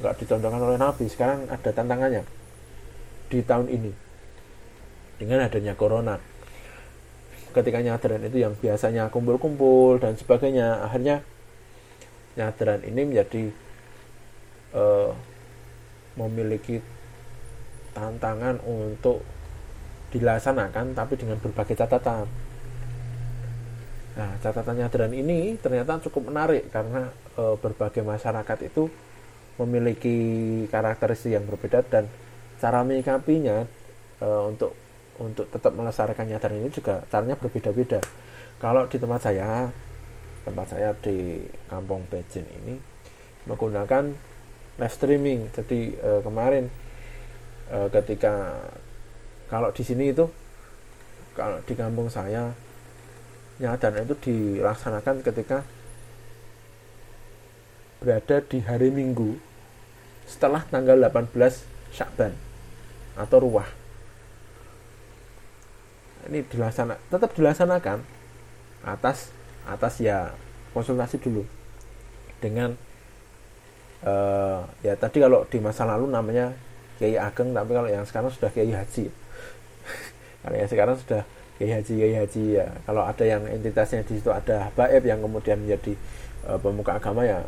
nggak 0.00 0.14
dicontohkan 0.22 0.62
oleh 0.62 0.78
Nabi 0.80 1.04
sekarang 1.10 1.44
ada 1.50 1.70
tantangannya 1.70 2.22
di 3.28 3.40
tahun 3.42 3.68
ini. 3.68 3.92
Dengan 5.18 5.46
adanya 5.46 5.74
corona. 5.78 6.16
Ketika 7.52 7.84
nyadaran 7.84 8.24
itu 8.24 8.40
yang 8.40 8.56
biasanya 8.56 9.12
kumpul-kumpul 9.12 10.00
dan 10.00 10.16
sebagainya 10.16 10.88
akhirnya 10.88 11.20
nyadaran 12.32 12.80
ini 12.80 13.02
menjadi 13.04 13.44
uh, 14.72 15.12
memiliki 16.16 16.80
tantangan 17.92 18.56
untuk 18.64 19.20
dilaksanakan 20.16 20.96
tapi 20.96 21.20
dengan 21.20 21.36
berbagai 21.44 21.76
catatan 21.76 22.24
Nah, 24.12 24.36
catatan 24.44 24.76
nyadaran 24.76 25.12
ini 25.16 25.56
ternyata 25.56 25.96
cukup 26.04 26.28
menarik 26.28 26.68
karena 26.68 27.08
e, 27.32 27.56
berbagai 27.56 28.04
masyarakat 28.04 28.58
itu 28.68 28.92
memiliki 29.56 30.16
karakteristik 30.68 31.32
yang 31.32 31.48
berbeda 31.48 31.80
dan 31.88 32.04
cara 32.60 32.84
menyikapinya 32.84 33.64
e, 34.20 34.28
untuk 34.52 34.76
untuk 35.16 35.48
tetap 35.48 35.72
melestarikan 35.72 36.28
nyadaran 36.28 36.60
ini 36.60 36.68
juga 36.68 37.00
caranya 37.08 37.40
berbeda-beda. 37.40 38.00
Kalau 38.60 38.84
di 38.84 38.96
tempat 39.00 39.20
saya, 39.32 39.72
tempat 40.44 40.66
saya 40.68 40.92
di 41.00 41.40
Kampung 41.72 42.04
Bejen 42.12 42.44
ini 42.64 42.76
menggunakan 43.48 44.12
live 44.76 44.94
streaming. 44.94 45.48
Jadi 45.56 45.96
e, 45.96 46.10
kemarin 46.20 46.68
e, 47.72 47.78
ketika 47.88 48.60
kalau 49.48 49.72
di 49.72 49.84
sini 49.84 50.12
itu 50.12 50.28
kalau 51.32 51.60
di 51.64 51.72
kampung 51.72 52.12
saya 52.12 52.52
nyadaran 53.60 54.08
itu 54.08 54.16
dilaksanakan 54.22 55.20
ketika 55.20 55.66
berada 58.02 58.42
di 58.42 58.58
hari 58.64 58.90
Minggu 58.90 59.38
setelah 60.26 60.64
tanggal 60.66 60.98
18 60.98 61.34
Syakban 61.92 62.32
atau 63.14 63.38
ruah. 63.44 63.68
Ini 66.30 66.46
dilaksana, 66.46 66.96
tetap 67.10 67.34
dilaksanakan 67.34 67.98
atas 68.82 69.30
atas 69.66 70.02
ya 70.02 70.34
konsultasi 70.74 71.18
dulu 71.22 71.46
dengan 72.42 72.74
uh, 74.02 74.66
ya 74.82 74.98
tadi 74.98 75.22
kalau 75.22 75.46
di 75.46 75.62
masa 75.62 75.86
lalu 75.86 76.10
namanya 76.10 76.50
Kiai 76.98 77.14
Ageng 77.14 77.54
tapi 77.54 77.70
kalau 77.70 77.86
yang 77.86 78.02
sekarang 78.02 78.30
sudah 78.34 78.50
Kiai 78.50 78.74
Haji 78.74 79.06
kalau 80.42 80.56
yang 80.58 80.70
sekarang 80.70 80.96
sudah 80.98 81.22
Kiai 81.58 81.72
Haji 81.78 81.92
Kiai 81.98 82.14
Haji 82.16 82.42
ya. 82.58 82.66
Kalau 82.86 83.02
ada 83.04 83.24
yang 83.24 83.42
entitasnya 83.46 84.02
di 84.04 84.18
situ 84.18 84.30
ada 84.32 84.70
habaib 84.70 85.02
yang 85.04 85.20
kemudian 85.20 85.58
menjadi 85.62 85.92
uh, 86.48 86.58
pemuka 86.58 86.96
agama 86.96 87.22
ya 87.22 87.44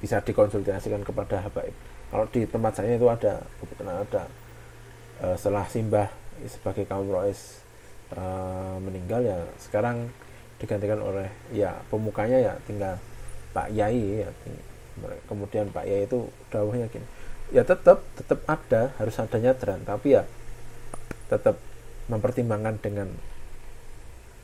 bisa 0.00 0.20
dikonsultasikan 0.20 1.04
kepada 1.04 1.44
habaib. 1.44 1.74
Kalau 2.10 2.26
di 2.32 2.42
tempat 2.48 2.72
saya 2.76 2.96
itu 2.96 3.06
ada 3.06 3.42
kebetulan 3.62 3.96
ada 4.02 4.22
uh, 5.24 5.36
setelah 5.36 5.64
simbah 5.68 6.08
sebagai 6.48 6.88
kaum 6.88 7.08
rois 7.12 7.60
uh, 8.16 8.76
meninggal 8.80 9.20
ya 9.20 9.38
sekarang 9.60 10.08
digantikan 10.60 11.00
oleh 11.00 11.28
ya 11.56 11.72
pemukanya 11.88 12.36
ya 12.36 12.52
tinggal 12.68 13.00
Pak 13.56 13.72
Yai 13.72 14.24
ya 14.24 14.28
kemudian 15.24 15.72
Pak 15.72 15.88
Yai 15.88 16.04
itu 16.04 16.28
dawahnya 16.52 16.86
gini 16.92 17.06
ya 17.50 17.64
tetap 17.64 18.04
tetap 18.14 18.44
ada 18.46 18.92
harus 19.00 19.16
adanya 19.16 19.56
tren 19.56 19.82
tapi 19.82 20.14
ya 20.14 20.22
tetap 21.32 21.56
mempertimbangkan 22.10 22.82
dengan 22.82 23.08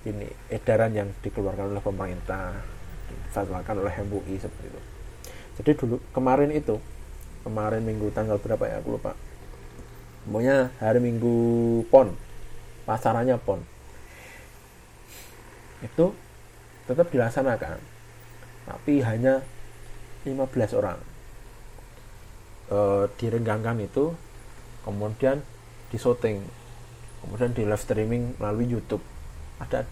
ini 0.06 0.30
edaran 0.54 0.94
yang 0.94 1.10
dikeluarkan 1.18 1.74
oleh 1.74 1.82
pemerintah 1.82 2.54
difatwakan 3.10 3.82
oleh 3.82 3.94
MUI 4.06 4.38
seperti 4.38 4.70
itu. 4.70 4.80
Jadi 5.58 5.70
dulu 5.74 5.96
kemarin 6.14 6.54
itu 6.54 6.78
kemarin 7.42 7.82
minggu 7.82 8.14
tanggal 8.14 8.38
berapa 8.38 8.62
ya 8.70 8.78
aku 8.78 8.94
lupa. 8.94 9.18
Pokoknya 10.26 10.70
hari 10.78 11.02
minggu 11.02 11.34
pon 11.90 12.14
pasarannya 12.86 13.34
pon. 13.42 13.62
Itu 15.82 16.14
tetap 16.86 17.10
dilaksanakan 17.10 17.78
tapi 18.66 19.02
hanya 19.02 19.42
15 20.26 20.74
orang. 20.74 20.98
E, 22.66 22.78
direnggangkan 23.18 23.78
itu 23.82 24.10
kemudian 24.82 25.42
disoting 25.94 26.42
kemudian 27.26 27.52
di 27.52 27.62
live 27.66 27.82
streaming 27.82 28.22
melalui 28.38 28.70
YouTube. 28.70 29.02
Ada 29.58 29.82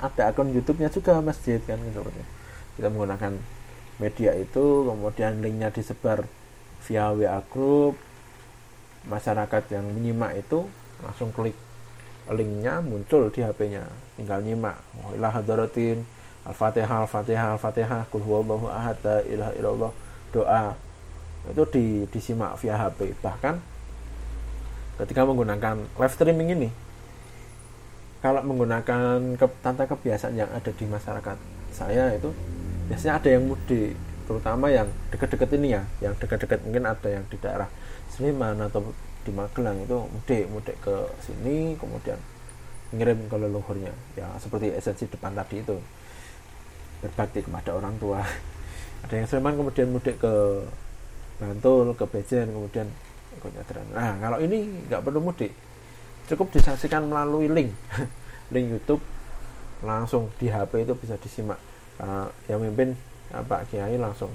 ada 0.00 0.22
akun 0.32 0.50
YouTube-nya 0.50 0.90
juga 0.90 1.22
masjid 1.22 1.60
kan 1.62 1.78
seperti 1.78 2.22
kita 2.74 2.88
menggunakan 2.88 3.36
media 4.00 4.32
itu 4.34 4.64
kemudian 4.88 5.44
linknya 5.44 5.70
disebar 5.70 6.26
via 6.88 7.14
WA 7.14 7.38
group. 7.52 7.94
Masyarakat 9.00 9.62
yang 9.72 9.86
menyimak 9.96 10.36
itu 10.36 10.68
langsung 11.00 11.32
klik 11.32 11.56
linknya 12.28 12.84
muncul 12.84 13.32
di 13.32 13.40
HP-nya 13.40 13.88
tinggal 14.14 14.44
nyimak. 14.44 14.76
Ilah 15.16 15.32
hadaratin 15.32 16.04
al-fatihah 16.44 17.08
al-fatihah 17.08 17.56
al-fatihah 17.56 18.00
kul 18.12 18.22
huwallahu 18.22 18.68
ahad 18.68 18.96
la 19.02 19.18
ilaha 19.24 19.52
illallah 19.56 19.92
doa. 20.30 20.64
Itu 21.48 21.64
di, 21.72 22.04
disimak 22.12 22.60
via 22.60 22.76
HP 22.76 23.16
bahkan 23.24 23.58
ketika 25.04 25.24
menggunakan 25.24 25.74
live 25.86 26.14
streaming 26.14 26.48
ini? 26.56 26.68
Kalau 28.20 28.44
menggunakan 28.44 29.40
ke, 29.40 29.46
kebiasaan 29.64 30.36
yang 30.36 30.50
ada 30.52 30.68
di 30.68 30.84
masyarakat 30.84 31.36
saya 31.72 32.12
itu 32.12 32.28
biasanya 32.90 33.22
ada 33.22 33.28
yang 33.32 33.46
mudik 33.46 33.94
terutama 34.26 34.66
yang 34.68 34.90
dekat-dekat 35.14 35.56
ini 35.56 35.78
ya 35.78 35.82
yang 36.02 36.14
dekat-dekat 36.18 36.58
mungkin 36.66 36.84
ada 36.84 37.08
yang 37.08 37.24
di 37.30 37.38
daerah 37.38 37.70
Sleman 38.10 38.58
atau 38.66 38.92
di 39.22 39.30
Magelang 39.30 39.78
itu 39.80 39.94
mudik 39.94 40.44
mudik 40.50 40.76
ke 40.82 40.94
sini 41.22 41.78
kemudian 41.78 42.18
ngirim 42.90 43.18
ke 43.30 43.36
leluhurnya. 43.38 43.94
Ya 44.18 44.26
seperti 44.42 44.74
esensi 44.74 45.06
depan 45.06 45.34
tadi 45.34 45.62
itu. 45.62 45.78
Berbakti 47.00 47.40
kepada 47.40 47.72
orang 47.72 47.96
tua. 47.96 48.20
Ada 49.06 49.14
yang 49.16 49.26
Sleman 49.30 49.56
kemudian 49.56 49.88
mudik 49.88 50.20
ke 50.20 50.34
Bantul 51.40 51.96
ke 51.96 52.04
Bejen 52.04 52.52
kemudian 52.52 52.84
nah 53.90 54.14
kalau 54.20 54.38
ini 54.42 54.86
nggak 54.88 55.00
perlu 55.00 55.20
mudik. 55.22 55.52
Cukup 56.28 56.52
disaksikan 56.54 57.08
melalui 57.08 57.50
link. 57.50 57.72
Link 58.54 58.66
YouTube. 58.70 59.02
Langsung 59.80 60.28
di 60.36 60.52
HP 60.52 60.84
itu 60.84 60.94
bisa 60.94 61.16
disimak. 61.16 61.58
Karena 61.96 62.28
yang 62.46 62.60
mimpin 62.60 62.94
ya, 63.32 63.40
Pak 63.42 63.72
Kiai 63.72 63.96
langsung 63.96 64.32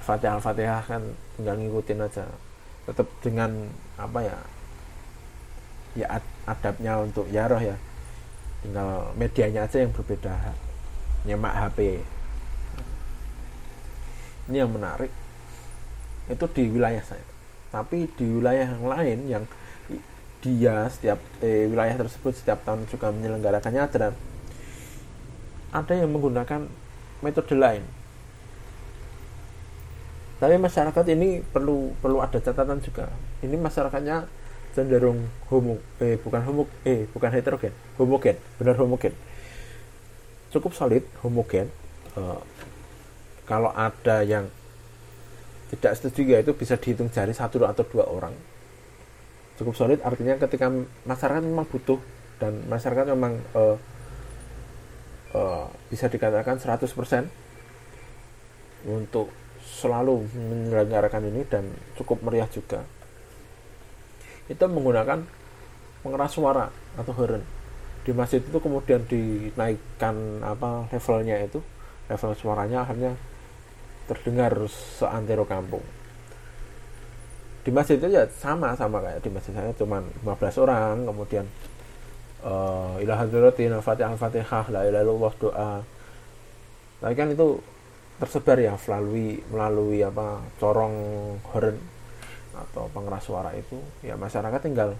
Fatihah 0.00 0.40
Al-Fatihah 0.40 0.82
kan 0.88 1.02
tinggal 1.36 1.54
ngikutin 1.60 2.02
aja. 2.02 2.24
Tetap 2.88 3.06
dengan 3.20 3.70
apa 4.00 4.24
ya 4.24 4.38
ya 5.94 6.06
adabnya 6.48 6.98
untuk 6.98 7.28
yaroh 7.28 7.60
ya. 7.60 7.76
Tinggal 8.64 9.12
medianya 9.14 9.68
aja 9.68 9.78
yang 9.84 9.92
berbeda. 9.92 10.34
Nyemak 11.28 11.54
HP 11.54 12.00
ini 14.50 14.56
yang 14.58 14.72
menarik. 14.72 15.12
Itu 16.26 16.48
di 16.50 16.66
wilayah 16.66 17.04
saya 17.06 17.29
tapi 17.70 18.10
di 18.18 18.26
wilayah 18.26 18.66
yang 18.74 18.86
lain 18.86 19.18
yang 19.30 19.44
dia 20.40 20.88
setiap 20.90 21.20
eh, 21.44 21.70
wilayah 21.70 21.94
tersebut 22.00 22.32
setiap 22.34 22.66
tahun 22.66 22.88
juga 22.90 23.12
menyelenggarakan 23.14 23.72
nyadran 23.72 24.14
ada 25.70 25.92
yang 25.94 26.10
menggunakan 26.10 26.66
metode 27.22 27.54
lain. 27.54 27.82
Tapi 30.40 30.56
masyarakat 30.56 31.04
ini 31.14 31.44
perlu 31.44 31.92
perlu 32.00 32.18
ada 32.24 32.40
catatan 32.40 32.80
juga. 32.80 33.12
Ini 33.44 33.54
masyarakatnya 33.60 34.26
cenderung 34.70 35.26
homo 35.50 35.76
eh 35.98 36.16
bukan 36.16 36.40
homo 36.46 36.64
eh 36.82 37.04
bukan 37.12 37.30
heterogen. 37.30 37.74
Homogen 38.00 38.36
benar 38.56 38.74
homogen. 38.80 39.14
Cukup 40.50 40.72
solid 40.72 41.04
homogen. 41.20 41.68
Uh, 42.16 42.40
kalau 43.44 43.70
ada 43.76 44.24
yang 44.24 44.48
tidak 45.70 45.92
setuju 45.94 46.34
ya 46.34 46.38
itu 46.42 46.52
bisa 46.52 46.74
dihitung 46.74 47.08
jari 47.14 47.30
satu 47.30 47.62
atau 47.62 47.86
dua 47.86 48.10
orang. 48.10 48.34
Cukup 49.54 49.74
solid 49.78 50.02
artinya 50.02 50.34
ketika 50.40 50.66
masyarakat 51.06 51.42
memang 51.46 51.66
butuh 51.70 52.02
dan 52.42 52.64
masyarakat 52.66 53.06
memang 53.14 53.38
uh, 53.54 53.76
uh, 55.36 55.66
bisa 55.92 56.10
dikatakan 56.10 56.58
100% 56.58 56.90
untuk 58.88 59.30
selalu 59.60 60.26
menyelenggarakan 60.34 61.28
ini 61.28 61.44
dan 61.46 61.68
cukup 61.94 62.24
meriah 62.24 62.48
juga. 62.48 62.82
Itu 64.48 64.66
menggunakan 64.66 65.22
pengeras 66.02 66.32
suara 66.34 66.66
atau 66.96 67.12
horn 67.14 67.60
di 68.00 68.16
masjid 68.16 68.40
itu 68.40 68.56
kemudian 68.56 69.04
dinaikkan 69.04 70.40
apa 70.40 70.88
levelnya 70.88 71.36
itu 71.44 71.60
level 72.08 72.32
suaranya 72.32 72.88
akhirnya 72.88 73.12
terdengar 74.10 74.50
seantero 74.98 75.46
kampung. 75.46 75.86
Di 77.62 77.70
masjid 77.70 77.94
itu 77.94 78.10
ya 78.10 78.26
sama 78.26 78.74
sama 78.74 78.98
kayak 78.98 79.22
di 79.22 79.30
masjid 79.30 79.54
saya 79.54 79.70
cuma 79.78 80.02
15 80.26 80.64
orang 80.66 81.06
kemudian 81.06 81.46
uh, 82.42 82.98
ilah 82.98 83.22
hadratin 83.22 83.78
fatihah 83.78 84.18
fatihah 84.18 84.66
la 84.74 84.82
ilaha 84.90 85.30
doa. 85.38 85.72
Tapi 87.00 87.14
kan 87.14 87.30
itu 87.30 87.62
tersebar 88.18 88.58
ya 88.58 88.74
melalui 88.74 89.38
melalui 89.48 90.02
apa 90.02 90.42
corong 90.58 90.96
horn 91.54 91.78
atau 92.50 92.90
pengeras 92.90 93.22
suara 93.22 93.54
itu. 93.54 93.78
Ya 94.02 94.18
masyarakat 94.18 94.58
tinggal 94.58 94.98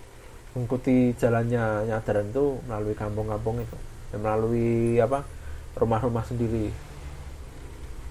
mengikuti 0.55 1.17
jalannya 1.19 1.91
nyadaran 1.91 2.31
itu 2.31 2.63
melalui 2.71 2.95
kampung-kampung 2.95 3.59
itu. 3.59 3.79
Ya, 4.15 4.17
melalui 4.23 4.99
apa 5.03 5.27
rumah-rumah 5.75 6.27
sendiri 6.27 6.90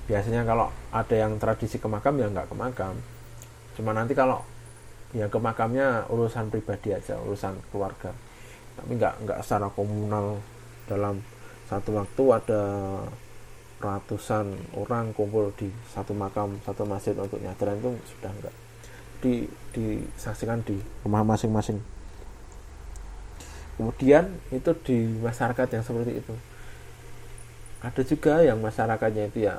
biasanya 0.10 0.42
kalau 0.42 0.74
ada 0.90 1.16
yang 1.16 1.38
tradisi 1.38 1.78
ke 1.78 1.86
makam 1.86 2.18
ya 2.18 2.26
nggak 2.34 2.50
ke 2.50 2.56
makam 2.58 2.98
cuma 3.78 3.94
nanti 3.94 4.18
kalau 4.18 4.42
ya 5.10 5.26
ke 5.26 5.40
makamnya 5.42 6.06
urusan 6.10 6.54
pribadi 6.54 6.94
aja 6.94 7.18
urusan 7.18 7.58
keluarga. 7.74 8.14
Tapi 8.78 8.92
nggak 8.96 9.26
nggak 9.26 9.40
secara 9.42 9.68
komunal. 9.74 10.38
Dalam 10.90 11.22
satu 11.70 12.02
waktu 12.02 12.24
ada 12.34 12.64
ratusan 13.80 14.58
orang 14.74 15.14
kumpul 15.14 15.54
di 15.56 15.70
satu 15.94 16.12
makam 16.18 16.58
satu 16.66 16.84
masjid 16.84 17.14
untuk 17.16 17.40
nyadaran 17.40 17.80
itu 17.80 17.94
sudah 18.12 18.32
enggak 18.34 18.56
di 19.22 19.46
disaksikan 19.72 20.66
di 20.66 20.82
rumah 21.06 21.22
masing-masing. 21.22 21.78
Kemudian 23.78 24.34
itu 24.52 24.72
di 24.84 24.98
masyarakat 25.22 25.68
yang 25.72 25.84
seperti 25.86 26.20
itu. 26.20 26.36
Ada 27.80 28.02
juga 28.04 28.44
yang 28.44 28.60
masyarakatnya 28.60 29.32
itu 29.32 29.48
ya 29.48 29.56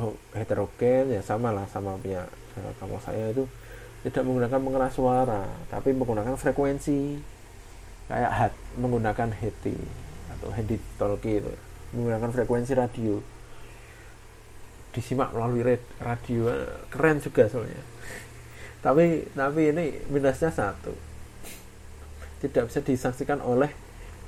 oh, 0.00 0.16
heterogen 0.32 1.12
ya 1.12 1.20
sama 1.20 1.52
lah 1.52 1.68
sama 1.68 2.00
punya 2.00 2.24
kalau 2.80 2.98
saya 2.98 3.30
itu 3.30 3.46
tidak 4.00 4.24
menggunakan 4.24 4.60
pengeras 4.64 4.92
suara 4.96 5.44
tapi 5.68 5.92
menggunakan 5.92 6.34
frekuensi. 6.40 7.20
Kayak 8.10 8.32
hat 8.34 8.52
menggunakan 8.74 9.30
heti 9.30 9.76
atau 10.34 10.50
handy 10.50 10.82
talkie 10.98 11.38
itu 11.38 11.52
menggunakan 11.94 12.30
frekuensi 12.34 12.72
radio. 12.74 13.22
Disimak 14.90 15.30
melalui 15.30 15.78
radio 16.02 16.50
keren 16.90 17.22
juga 17.22 17.46
soalnya. 17.46 17.84
Tapi 18.82 19.30
tapi 19.30 19.70
ini 19.70 20.02
minusnya 20.10 20.50
satu. 20.50 20.90
Tidak 22.42 22.66
bisa 22.66 22.80
disaksikan 22.82 23.38
oleh 23.44 23.70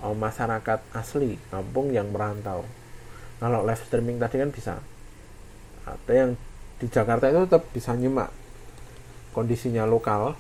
oh, 0.05 0.15
masyarakat 0.15 0.79
asli 0.95 1.35
kampung 1.51 1.91
yang 1.91 2.13
merantau. 2.15 2.63
Kalau 3.43 3.67
live 3.67 3.83
streaming 3.83 4.23
tadi 4.23 4.39
kan 4.39 4.55
bisa 4.55 4.79
ada 5.87 6.13
yang 6.13 6.31
di 6.79 6.87
Jakarta 6.91 7.31
itu 7.31 7.47
tetap 7.47 7.63
bisa 7.71 7.95
nyimak 7.95 8.31
kondisinya 9.33 9.89
lokal. 9.89 10.37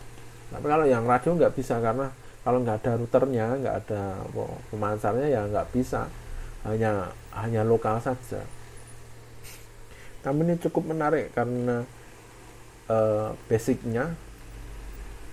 Tapi 0.52 0.66
kalau 0.68 0.84
yang 0.84 1.08
radio 1.08 1.32
nggak 1.34 1.56
bisa 1.56 1.80
karena 1.80 2.12
kalau 2.44 2.60
nggak 2.60 2.84
ada 2.84 2.92
routernya 3.00 3.46
nggak 3.62 3.76
ada 3.86 4.02
pemancarnya 4.68 5.26
ya 5.32 5.42
nggak 5.48 5.68
bisa. 5.72 6.06
Hanya 6.62 7.10
hanya 7.34 7.66
lokal 7.66 7.98
saja. 7.98 8.44
Tapi 10.22 10.38
ini 10.46 10.54
cukup 10.62 10.94
menarik 10.94 11.34
karena 11.34 11.82
uh, 12.86 13.34
basicnya 13.50 14.14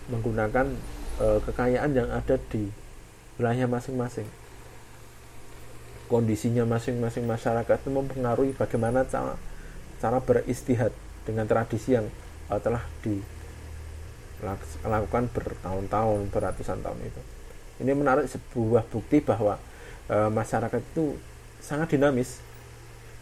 menggunakan 0.10 0.74
uh, 1.22 1.38
kekayaan 1.46 1.94
yang 1.94 2.10
ada 2.10 2.42
di 2.50 2.66
wilayah 3.38 3.70
masing-masing. 3.70 4.26
Kondisinya 6.10 6.66
masing-masing 6.66 7.30
masyarakat 7.30 7.78
itu 7.86 7.90
mempengaruhi 7.94 8.58
bagaimana 8.58 9.06
cara 9.06 9.38
cara 10.00 10.24
beristihad 10.24 10.92
dengan 11.28 11.46
tradisi 11.46 11.94
yang 11.94 12.08
uh, 12.48 12.60
telah 12.60 12.82
dilakukan 14.40 15.30
bertahun-tahun, 15.36 16.32
beratusan 16.32 16.80
tahun 16.82 17.00
itu. 17.04 17.22
Ini 17.80 17.96
menarik 17.96 18.28
sebuah 18.28 18.84
bukti 18.92 19.24
bahwa 19.24 19.56
e, 20.12 20.28
masyarakat 20.28 20.84
itu 20.84 21.16
sangat 21.64 21.96
dinamis. 21.96 22.44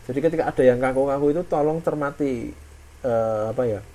Jadi 0.09 0.17
ketika 0.17 0.49
ada 0.49 0.63
yang 0.65 0.81
kaku-kaku 0.81 1.29
itu 1.29 1.45
tolong 1.45 1.77
cermati 1.85 2.49
e, 3.05 3.13
apa 3.53 3.63
ya 3.69 3.85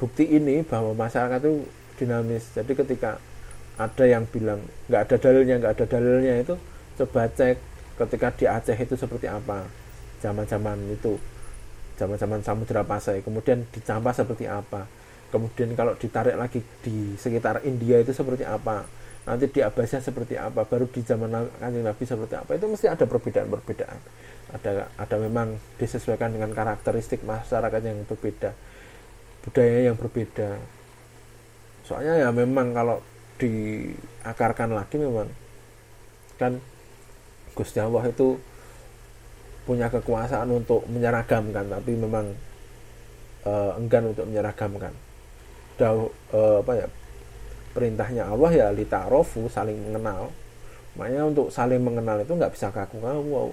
bukti 0.00 0.24
ini 0.24 0.64
bahwa 0.64 0.96
masyarakat 0.96 1.36
itu 1.44 1.68
dinamis. 2.00 2.48
Jadi 2.56 2.72
ketika 2.72 3.20
ada 3.76 4.04
yang 4.08 4.24
bilang 4.24 4.64
nggak 4.88 5.02
ada 5.04 5.16
dalilnya, 5.20 5.60
nggak 5.60 5.74
ada 5.76 5.84
dalilnya 5.84 6.34
itu 6.40 6.54
coba 6.94 7.28
cek 7.28 7.58
ketika 7.94 8.28
di 8.34 8.44
Aceh 8.46 8.78
itu 8.78 8.94
seperti 8.94 9.26
apa 9.28 9.66
zaman-zaman 10.22 10.78
itu 10.94 11.18
zaman-zaman 11.94 12.42
Samudra 12.42 12.82
Pasai 12.82 13.22
kemudian 13.22 13.66
di 13.70 13.80
Campa 13.82 14.10
seperti 14.10 14.50
apa? 14.50 14.86
Kemudian 15.30 15.74
kalau 15.74 15.98
ditarik 15.98 16.38
lagi 16.38 16.62
di 16.82 17.18
sekitar 17.18 17.66
India 17.66 17.98
itu 17.98 18.14
seperti 18.14 18.46
apa? 18.46 18.86
Nanti 19.24 19.48
di 19.50 19.60
Abbasiyah 19.64 20.04
seperti 20.04 20.38
apa? 20.38 20.62
Baru 20.68 20.86
di 20.86 21.00
zaman 21.00 21.32
kanjeng 21.58 21.82
Nabi 21.82 22.04
seperti 22.04 22.34
apa? 22.38 22.50
Itu 22.54 22.70
mesti 22.70 22.86
ada 22.86 23.02
perbedaan-perbedaan. 23.08 23.98
Ada 24.54 24.94
ada 24.94 25.16
memang 25.18 25.58
disesuaikan 25.80 26.30
dengan 26.30 26.52
karakteristik 26.54 27.26
masyarakat 27.26 27.80
yang 27.82 28.06
berbeda 28.06 28.54
budaya 29.44 29.92
yang 29.92 29.96
berbeda. 30.00 30.56
Soalnya 31.84 32.24
ya 32.24 32.28
memang 32.32 32.72
kalau 32.72 33.04
diakarkan 33.36 34.72
lagi 34.72 34.96
memang 34.96 35.28
kan 36.40 36.56
Gusti 37.52 37.78
Allah 37.78 38.08
itu 38.08 38.40
punya 39.64 39.88
kekuasaan 39.88 40.48
untuk 40.52 40.84
menyeragamkan 40.88 41.64
tapi 41.68 41.96
memang 41.96 42.36
uh, 43.48 43.76
enggan 43.80 44.12
untuk 44.12 44.28
menyeragamkan. 44.28 44.92
Dau, 45.74 46.12
uh, 46.30 46.62
apa 46.62 46.72
ya 46.84 46.86
perintahnya 47.74 48.30
Allah 48.30 48.50
ya 48.52 48.66
litarofu 48.70 49.48
saling 49.50 49.76
mengenal. 49.90 50.30
Makanya 50.94 51.26
untuk 51.26 51.50
saling 51.50 51.82
mengenal 51.82 52.22
itu 52.22 52.32
nggak 52.32 52.54
bisa 52.54 52.70
kaku 52.70 53.02
kaku 53.02 53.26
wow. 53.26 53.50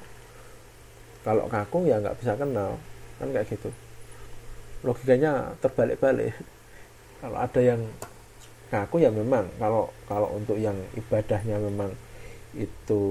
kalau 1.26 1.50
kaku 1.50 1.90
ya 1.90 1.98
nggak 1.98 2.18
bisa 2.22 2.38
kenal 2.38 2.78
kan 3.18 3.28
kayak 3.34 3.48
gitu. 3.50 3.70
Logikanya 4.86 5.58
terbalik-balik. 5.62 6.34
Kalau 7.22 7.38
ada 7.38 7.62
yang 7.62 7.82
kaku 8.72 9.04
ya 9.04 9.12
memang 9.12 9.46
kalau 9.60 9.92
kalau 10.08 10.32
untuk 10.32 10.56
yang 10.56 10.74
ibadahnya 10.96 11.60
memang 11.60 11.92
itu 12.56 13.04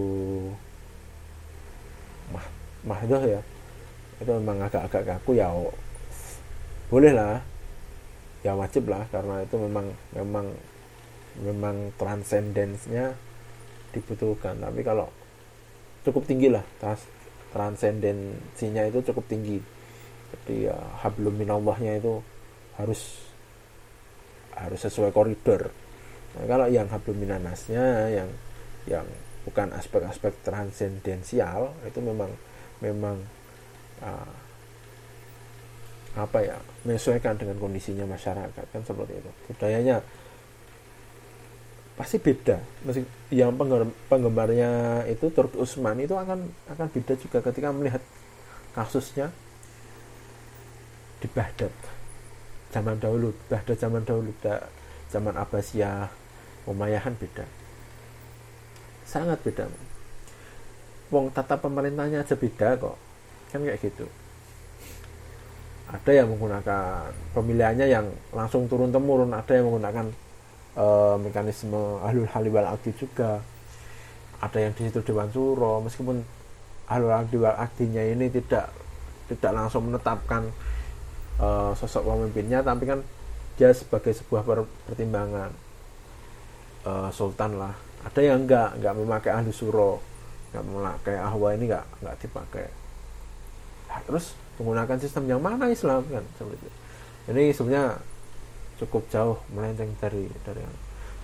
mahdoh 2.87 3.22
ya. 3.24 3.41
Itu 4.20 4.31
memang 4.37 4.68
agak-agak 4.68 5.18
kaku 5.18 5.41
ya 5.41 5.49
boleh 6.91 7.14
lah 7.14 7.39
ya 8.43 8.57
wajib 8.59 8.91
lah 8.91 9.07
karena 9.14 9.47
itu 9.47 9.55
memang 9.61 9.87
memang 10.16 10.47
memang 11.41 11.76
transendensnya 11.97 13.14
dibutuhkan. 13.95 14.59
Tapi 14.59 14.81
kalau 14.83 15.09
cukup 16.05 16.24
tinggi 16.26 16.49
lah 16.53 16.64
trans 16.81 17.05
transendensinya 17.55 18.87
itu 18.87 19.01
cukup 19.12 19.24
tinggi. 19.31 19.59
Jadi 20.31 20.70
ya 20.70 20.78
hablum 21.03 21.35
minallahnya 21.35 21.99
itu 21.99 22.22
harus 22.78 23.31
harus 24.61 24.81
sesuai 24.81 25.12
koridor 25.12 25.72
nah, 26.37 26.45
kalau 26.45 26.66
yang 26.68 26.89
hablum 26.93 27.16
minanasnya 27.16 28.12
yang 28.12 28.28
yang 28.85 29.07
bukan 29.49 29.72
aspek-aspek 29.72 30.37
transendensial 30.45 31.72
itu 31.89 32.01
memang 32.05 32.28
memang 32.81 33.16
uh, 34.01 34.33
apa 36.18 36.39
ya 36.43 36.57
menyesuaikan 36.83 37.39
dengan 37.39 37.55
kondisinya 37.62 38.03
masyarakat 38.09 38.64
kan 38.74 38.83
seperti 38.83 39.22
itu. 39.22 39.31
Budayanya 39.47 40.03
pasti 41.95 42.16
beda. 42.18 42.59
Masih 42.83 43.05
yang 43.31 43.55
penggemarnya 44.11 45.05
itu 45.07 45.31
Turk 45.31 45.55
Usman 45.55 46.03
itu 46.03 46.16
akan 46.16 46.51
akan 46.72 46.87
beda 46.91 47.14
juga 47.20 47.39
ketika 47.45 47.70
melihat 47.70 48.03
kasusnya 48.74 49.31
di 51.22 51.28
Baghdad 51.31 51.70
zaman 52.74 52.99
dahulu. 52.99 53.31
Baghdad 53.47 53.78
zaman 53.78 54.03
dahulu 54.03 54.35
zaman 55.12 55.35
Abbasiyah 55.37 56.11
Umayyahan 56.66 57.14
beda. 57.16 57.47
Sangat 59.07 59.43
beda 59.43 59.66
wong 61.11 61.35
tata 61.35 61.59
pemerintahnya 61.59 62.23
aja 62.23 62.35
beda 62.39 62.79
kok. 62.79 62.97
Kan 63.51 63.67
kayak 63.67 63.83
gitu. 63.83 64.07
Ada 65.91 66.23
yang 66.23 66.31
menggunakan 66.31 67.11
pemilihannya 67.35 67.87
yang 67.91 68.07
langsung 68.31 68.71
turun 68.71 68.95
temurun 68.95 69.35
ada 69.35 69.51
yang 69.51 69.67
menggunakan 69.67 70.07
uh, 70.79 71.19
mekanisme 71.19 71.99
ahlul 72.07 72.31
haliwal 72.31 72.71
akdi 72.71 72.95
juga. 72.95 73.43
Ada 74.41 74.71
yang 74.71 74.73
di 74.79 74.87
situ 74.87 75.03
dewan 75.03 75.29
suro 75.35 75.83
meskipun 75.83 76.23
ahlul 76.87 77.11
akdi 77.11 77.37
wal 77.43 77.59
akdinya 77.59 78.07
ini 78.07 78.31
tidak 78.31 78.71
tidak 79.27 79.51
langsung 79.51 79.91
menetapkan 79.91 80.47
uh, 81.43 81.75
sosok 81.75 82.07
pemimpinnya 82.07 82.63
tapi 82.63 82.87
kan 82.87 83.03
dia 83.59 83.75
sebagai 83.75 84.15
sebuah 84.15 84.47
pertimbangan 84.87 85.51
uh, 86.87 87.11
sultan 87.11 87.59
lah. 87.59 87.75
Ada 88.07 88.21
yang 88.33 88.47
enggak 88.47 88.79
enggak 88.79 88.95
memakai 88.95 89.31
ahli 89.35 89.53
suro 89.53 90.10
enggak 90.51 90.64
memakai 90.66 91.16
ahwa 91.16 91.48
ini 91.55 91.64
enggak 91.70 91.86
enggak 92.03 92.16
dipakai. 92.22 92.66
Nah, 93.90 94.01
terus 94.07 94.34
menggunakan 94.59 94.98
sistem 95.03 95.24
yang 95.26 95.40
mana 95.42 95.70
Islam 95.70 96.03
kan? 96.07 96.24
Seperti 96.38 96.59
itu. 96.59 96.70
Ini 97.30 97.42
sebenarnya 97.55 97.86
cukup 98.82 99.03
jauh 99.12 99.38
melenceng 99.53 99.92
dari 100.01 100.26
dari 100.42 100.61
yang 100.64 100.76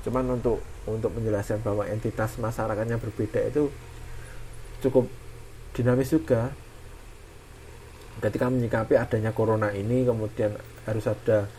cuman 0.07 0.39
untuk 0.39 0.63
untuk 0.87 1.11
menjelaskan 1.19 1.67
bahwa 1.67 1.83
entitas 1.91 2.39
masyarakatnya 2.39 2.95
berbeda 3.03 3.43
itu 3.51 3.69
cukup 4.87 5.11
dinamis 5.75 6.15
juga. 6.15 6.55
Ketika 8.17 8.49
menyikapi 8.49 8.97
adanya 8.97 9.35
corona 9.35 9.75
ini 9.77 10.07
kemudian 10.09 10.57
harus 10.89 11.05
ada 11.05 11.51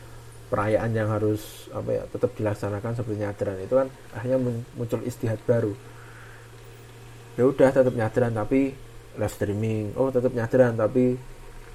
perayaan 0.48 0.96
yang 0.96 1.12
harus 1.12 1.68
apa 1.76 1.92
ya 1.92 2.04
tetap 2.08 2.32
dilaksanakan 2.40 2.96
seperti 2.96 3.20
nyadran 3.20 3.60
itu 3.60 3.76
kan 3.76 3.88
akhirnya 4.16 4.40
muncul 4.80 5.04
istihad 5.04 5.38
baru 5.44 5.76
ya 7.38 7.44
udah 7.46 7.70
tetap 7.70 7.94
nyadran 7.94 8.34
tapi 8.34 8.74
live 9.16 9.34
streaming. 9.34 9.94
Oh 9.94 10.10
tetap 10.10 10.34
nyadran 10.34 10.74
tapi 10.74 11.16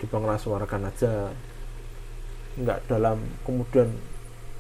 suarakan 0.02 0.90
aja. 0.90 1.30
Nggak 2.58 2.78
dalam 2.90 3.22
kemudian 3.46 3.88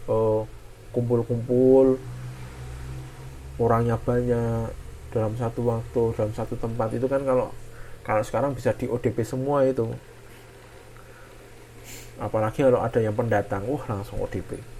kumpul 0.06 0.46
kumpul-kumpul 0.94 1.98
orangnya 3.58 3.98
banyak 3.98 4.70
dalam 5.12 5.34
satu 5.36 5.60
waktu 5.66 6.02
dalam 6.14 6.32
satu 6.32 6.54
tempat. 6.56 6.94
Itu 6.94 7.10
kan 7.10 7.26
kalau 7.26 7.50
kalau 8.06 8.22
sekarang 8.22 8.54
bisa 8.54 8.70
di 8.72 8.86
ODP 8.86 9.26
semua 9.26 9.66
itu. 9.66 9.90
Apalagi 12.22 12.62
kalau 12.62 12.78
ada 12.78 13.02
yang 13.02 13.18
pendatang 13.18 13.66
wah 13.66 13.82
langsung 13.90 14.22
ODP 14.22 14.72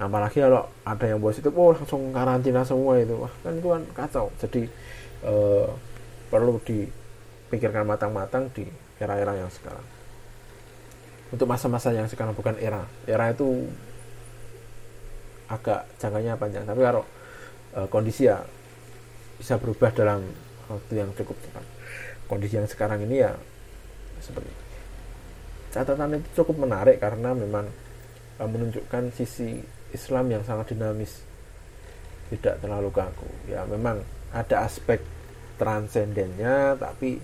apalagi 0.00 0.40
kalau 0.40 0.64
ada 0.80 1.04
yang 1.04 1.20
positif 1.20 1.52
wah 1.52 1.76
langsung 1.76 2.08
karantina 2.08 2.64
semua 2.64 2.96
itu. 2.96 3.12
Wah 3.20 3.32
kan 3.44 3.52
itu 3.52 3.68
kan 3.68 3.82
kacau. 3.92 4.26
Jadi 4.40 4.64
eh, 5.24 5.68
perlu 6.30 6.62
dipikirkan 6.62 7.82
matang-matang 7.82 8.46
di 8.54 8.64
era-era 9.00 9.34
yang 9.34 9.50
sekarang. 9.50 9.82
Untuk 11.30 11.46
masa-masa 11.46 11.94
yang 11.94 12.06
sekarang 12.06 12.34
bukan 12.34 12.58
era. 12.58 12.82
Era 13.06 13.30
itu 13.30 13.66
agak 15.50 15.86
jangkanya 15.98 16.38
panjang. 16.38 16.62
Tapi 16.62 16.80
kalau 16.82 17.02
e, 17.74 17.80
kondisi 17.90 18.30
ya 18.30 18.38
bisa 19.38 19.58
berubah 19.58 19.90
dalam 19.90 20.22
waktu 20.70 21.02
yang 21.02 21.10
cukup 21.14 21.34
cepat. 21.42 21.64
Kondisi 22.30 22.58
yang 22.58 22.66
sekarang 22.70 23.02
ini 23.02 23.26
ya 23.26 23.34
seperti 24.22 24.50
itu. 24.50 24.64
catatan 25.70 26.18
itu 26.18 26.42
cukup 26.42 26.66
menarik 26.66 26.98
karena 26.98 27.30
memang 27.30 27.66
e, 28.38 28.42
menunjukkan 28.42 29.14
sisi 29.14 29.58
Islam 29.94 30.30
yang 30.30 30.42
sangat 30.46 30.74
dinamis. 30.74 31.22
Tidak 32.30 32.62
terlalu 32.62 32.90
kaku. 32.94 33.26
Ya 33.50 33.66
memang 33.66 34.02
ada 34.30 34.62
aspek 34.62 35.02
transendennya 35.58 36.78
tapi 36.78 37.18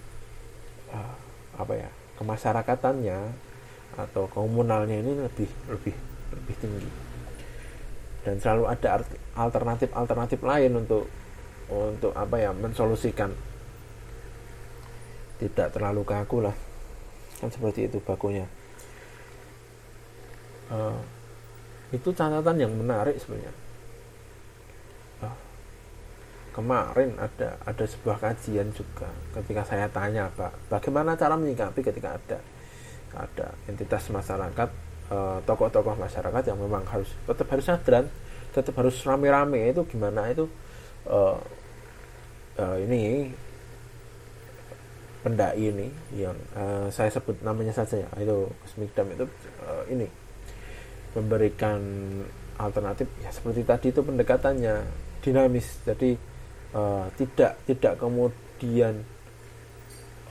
uh, 0.91 1.15
apa 1.57 1.73
ya 1.73 1.91
kemasyarakatannya 2.19 3.19
atau 3.97 4.29
komunalnya 4.29 5.01
ini 5.01 5.13
lebih 5.25 5.49
lebih 5.71 5.95
lebih 6.35 6.55
tinggi. 6.59 6.91
Dan 8.27 8.43
selalu 8.43 8.67
ada 8.67 9.01
alternatif-alternatif 9.39 10.41
lain 10.43 10.73
untuk 10.83 11.07
untuk 11.71 12.13
apa 12.13 12.37
ya 12.37 12.51
mensolusikan. 12.51 13.31
Tidak 15.37 15.69
terlalu 15.71 16.03
kaku 16.03 16.45
lah 16.45 16.57
kan 17.37 17.53
seperti 17.53 17.87
itu 17.87 18.01
bakunya. 18.03 18.49
Uh, 20.67 20.99
itu 21.95 22.11
catatan 22.11 22.59
yang 22.59 22.75
menarik 22.75 23.15
sebenarnya 23.23 23.66
kemarin 26.57 27.13
ada 27.21 27.61
ada 27.69 27.85
sebuah 27.85 28.17
kajian 28.17 28.73
juga. 28.73 29.13
Ketika 29.37 29.63
saya 29.69 29.85
tanya 29.93 30.33
pak 30.33 30.73
bagaimana 30.73 31.13
cara 31.13 31.37
menyikapi 31.37 31.85
ketika 31.85 32.17
ada 32.17 32.39
ada 33.13 33.53
entitas 33.69 34.09
masyarakat 34.09 34.87
Eh, 35.07 35.39
tokoh-tokoh 35.47 35.95
masyarakat 35.95 36.51
yang 36.51 36.59
memang 36.59 36.83
harus 36.91 37.07
tetap 37.31 37.47
harus 37.55 37.63
sadran 37.63 38.11
tetap 38.51 38.75
harus 38.75 38.99
rame-rame 39.07 39.71
itu 39.71 39.87
gimana 39.87 40.35
itu 40.35 40.51
uh, 41.07 41.39
uh, 42.59 42.77
ini 42.83 43.31
pendai 45.23 45.63
ini 45.63 45.87
yang 46.11 46.35
uh, 46.59 46.91
saya 46.91 47.07
sebut 47.07 47.39
namanya 47.47 47.71
saja 47.71 48.03
ya 48.03 48.11
itu 48.19 48.51
Cosmic 48.67 48.91
Dam 48.99 49.07
itu 49.15 49.31
uh, 49.63 49.87
ini 49.87 50.11
memberikan 51.15 51.79
alternatif 52.59 53.07
ya 53.23 53.31
seperti 53.31 53.63
tadi 53.63 53.95
itu 53.95 54.03
pendekatannya 54.03 54.75
dinamis. 55.23 55.87
Jadi 55.87 56.19
uh, 56.75 57.07
tidak 57.15 57.61
tidak 57.69 57.95
kemudian 58.01 59.05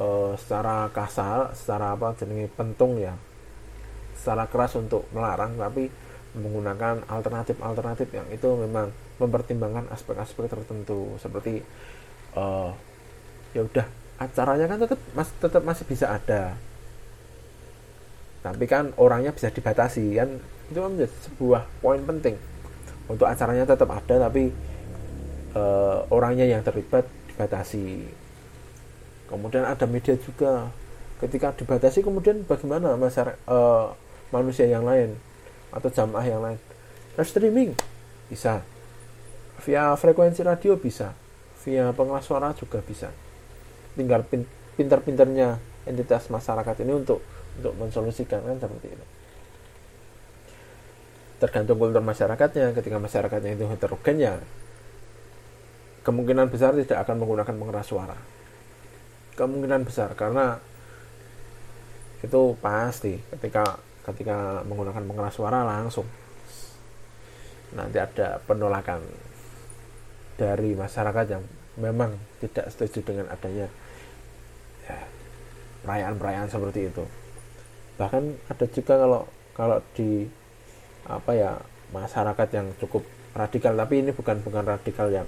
uh, 0.01 0.33
secara 0.35 0.89
kasar 0.91 1.55
secara 1.55 1.95
apa 1.95 2.15
jadi 2.17 2.49
pentung 2.51 2.99
ya. 2.99 3.15
Secara 4.15 4.49
keras 4.49 4.75
untuk 4.79 5.05
melarang 5.13 5.55
tapi 5.59 5.91
menggunakan 6.35 7.07
alternatif-alternatif 7.07 8.11
yang 8.11 8.27
itu 8.27 8.49
memang 8.59 8.91
mempertimbangkan 9.21 9.87
aspek-aspek 9.91 10.51
tertentu. 10.51 11.15
Seperti 11.21 11.63
uh, 12.35 12.71
ya 13.55 13.63
udah 13.63 13.85
acaranya 14.19 14.67
kan 14.67 14.79
tetap 14.83 14.99
mas 15.15 15.29
tetap 15.39 15.63
masih 15.63 15.85
bisa 15.87 16.11
ada. 16.11 16.55
Tapi 18.43 18.65
kan 18.69 18.93
orangnya 18.99 19.33
bisa 19.33 19.49
dibatasi 19.49 20.05
kan? 20.19 20.29
Itu 20.69 20.79
kan 20.83 20.91
menjadi 20.93 21.15
sebuah 21.29 21.61
poin 21.81 22.01
penting. 22.03 22.35
Untuk 23.05 23.25
acaranya 23.25 23.65
tetap 23.65 23.89
ada 23.89 24.29
tapi 24.29 24.49
uh, 25.55 26.05
orangnya 26.11 26.45
yang 26.45 26.61
terlibat 26.61 27.07
dibatasi. 27.31 28.05
Kemudian 29.25 29.65
ada 29.65 29.87
media 29.89 30.13
juga. 30.19 30.69
Ketika 31.15 31.55
dibatasi 31.55 32.03
kemudian 32.03 32.43
bagaimana 32.43 32.99
masyarakat 32.99 33.39
uh, 33.47 33.95
manusia 34.35 34.67
yang 34.67 34.83
lain 34.83 35.15
atau 35.71 35.87
jamaah 35.87 36.27
yang 36.27 36.43
lain? 36.43 36.59
Live 37.15 37.31
streaming 37.31 37.71
bisa. 38.27 38.61
Via 39.63 39.95
frekuensi 39.95 40.43
radio 40.43 40.75
bisa. 40.75 41.15
Via 41.63 41.95
pengeras 41.95 42.27
suara 42.27 42.51
juga 42.51 42.83
bisa. 42.83 43.09
Tinggal 43.95 44.27
pinter-pinternya 44.75 45.57
entitas 45.87 46.27
masyarakat 46.27 46.83
ini 46.83 46.93
untuk 46.93 47.23
untuk 47.55 47.73
mensolusikan 47.79 48.43
kan 48.43 48.59
seperti 48.59 48.91
itu. 48.91 49.05
Tergantung 51.39 51.79
kultur 51.79 52.03
masyarakatnya. 52.03 52.75
Ketika 52.75 52.99
masyarakatnya 52.99 53.55
itu 53.55 53.65
heterogen 53.71 54.19
ya 54.19 54.35
kemungkinan 56.05 56.53
besar 56.53 56.77
tidak 56.77 57.01
akan 57.01 57.25
menggunakan 57.25 57.55
pengeras 57.57 57.87
suara. 57.89 58.17
Kemungkinan 59.33 59.81
besar 59.83 60.13
karena 60.13 60.61
itu 62.21 62.41
pasti 62.61 63.17
ketika 63.33 63.81
ketika 64.05 64.61
menggunakan 64.69 65.01
pengeras 65.01 65.33
suara 65.33 65.65
langsung. 65.65 66.05
Nanti 67.73 67.97
ada 67.97 68.37
penolakan 68.45 69.01
dari 70.37 70.77
masyarakat 70.77 71.25
yang 71.25 71.43
memang 71.81 72.13
tidak 72.39 72.69
setuju 72.71 73.01
dengan 73.03 73.27
adanya 73.33 73.67
ya, 74.85 74.99
perayaan-perayaan 75.83 76.47
seperti 76.47 76.93
itu. 76.93 77.03
Bahkan 77.97 78.23
ada 78.53 78.65
juga 78.69 78.93
kalau 78.95 79.21
kalau 79.57 79.77
di 79.97 80.29
apa 81.09 81.31
ya 81.33 81.51
masyarakat 81.91 82.47
yang 82.53 82.67
cukup 82.77 83.01
radikal. 83.33 83.73
Tapi 83.73 84.05
ini 84.05 84.11
bukan 84.13 84.39
bukan 84.45 84.63
radikal 84.63 85.09
yang 85.09 85.27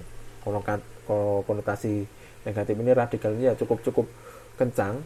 konotasi 1.47 2.07
negatif 2.47 2.75
ini 2.79 2.95
ya 3.43 3.53
cukup 3.59 3.83
cukup 3.83 4.07
kencang 4.55 5.03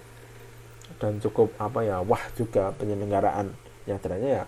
dan 1.02 1.18
cukup 1.18 1.50
apa 1.58 1.82
ya 1.82 1.98
wah 2.06 2.22
juga 2.38 2.70
penyelenggaraan. 2.78 3.50
Nyadranya 3.90 4.30
ya 4.42 4.44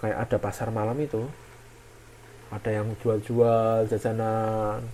kayak 0.00 0.18
ada 0.28 0.36
pasar 0.40 0.68
malam 0.72 0.96
itu. 0.96 1.24
Ada 2.52 2.82
yang 2.82 2.92
jual-jual 3.00 3.88
jajanan. 3.88 4.84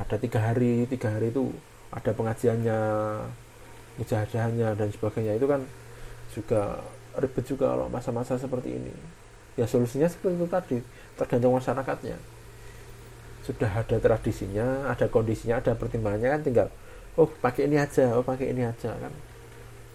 Ada 0.00 0.16
tiga 0.20 0.40
hari 0.40 0.88
tiga 0.88 1.12
hari 1.12 1.30
itu 1.30 1.52
ada 1.94 2.10
pengajiannya 2.10 2.80
mujahadannya 4.00 4.68
dan 4.76 4.88
sebagainya. 4.92 5.32
Itu 5.36 5.46
kan 5.46 5.60
juga 6.32 6.80
ribet 7.14 7.44
juga 7.46 7.76
kalau 7.76 7.86
masa-masa 7.92 8.40
seperti 8.40 8.76
ini. 8.80 8.94
Ya 9.54 9.70
solusinya 9.70 10.10
seperti 10.10 10.34
itu 10.34 10.46
tadi 10.50 10.78
tergantung 11.14 11.54
masyarakatnya 11.54 12.33
sudah 13.44 13.68
ada 13.68 14.00
tradisinya 14.00 14.88
ada 14.88 15.04
kondisinya 15.12 15.60
ada 15.60 15.76
pertimbangannya 15.76 16.32
kan 16.32 16.40
tinggal 16.40 16.68
oh 17.20 17.28
pakai 17.28 17.68
ini 17.68 17.76
aja 17.76 18.16
oh 18.16 18.24
pakai 18.24 18.50
ini 18.50 18.64
aja 18.64 18.90
kan. 18.96 19.12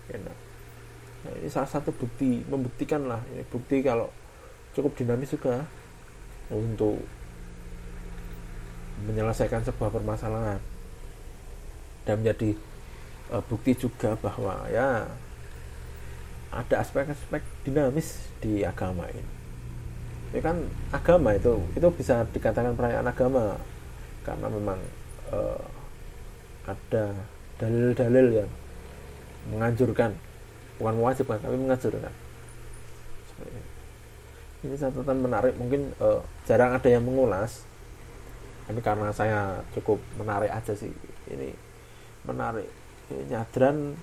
Enak. 0.09 0.37
Nah, 1.19 1.33
ini 1.35 1.49
salah 1.51 1.69
satu 1.69 1.91
bukti 1.91 2.45
membuktikan 2.47 3.05
lah 3.09 3.19
ini 3.33 3.43
bukti 3.49 3.83
kalau 3.83 4.07
cukup 4.71 4.95
dinamis 4.95 5.33
juga 5.33 5.65
untuk 6.49 7.01
menyelesaikan 9.05 9.65
sebuah 9.65 9.89
permasalahan. 9.93 10.61
Dan 12.07 12.23
menjadi 12.23 12.57
uh, 13.29 13.43
bukti 13.45 13.77
juga 13.77 14.17
bahwa 14.17 14.65
ya 14.71 15.05
ada 16.49 16.75
aspek-aspek 16.81 17.45
dinamis 17.61 18.17
di 18.41 18.65
agama 18.65 19.05
ini. 19.13 19.38
Ini 20.29 20.45
kan 20.45 20.61
agama 20.93 21.33
itu 21.33 21.57
itu 21.73 21.87
bisa 21.93 22.21
dikatakan 22.29 22.77
perayaan 22.77 23.07
agama. 23.09 23.57
Karena 24.21 24.45
memang 24.45 24.77
uh, 25.33 25.63
ada 26.69 27.17
dalil-dalil 27.57 28.45
yang 28.45 28.49
menganjurkan. 29.49 30.13
Bukan 30.77 30.93
mewajibkan 31.01 31.41
tapi 31.41 31.57
menganjurkan. 31.57 32.13
Ini 34.61 34.75
catatan 34.77 35.17
menarik. 35.23 35.57
Mungkin 35.57 35.97
uh, 35.97 36.21
jarang 36.45 36.77
ada 36.77 36.89
yang 36.91 37.01
mengulas. 37.01 37.65
Ini 38.69 38.81
karena 38.85 39.09
saya 39.09 39.65
cukup 39.73 39.97
menarik 40.21 40.53
aja 40.53 40.77
sih. 40.77 40.93
Ini 41.25 41.49
menarik. 42.29 42.69
Nyadran 43.09 43.97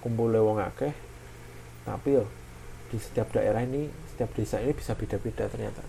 kumpul 0.00 0.32
wong 0.32 0.64
akeh. 0.64 0.96
Tapi 1.84 2.08
yo 2.16 2.24
di 2.92 3.00
setiap 3.00 3.32
daerah 3.32 3.64
ini 3.64 3.88
setiap 4.12 4.36
desa 4.36 4.60
ini 4.60 4.76
bisa 4.76 4.92
beda-beda 4.92 5.48
ternyata. 5.48 5.80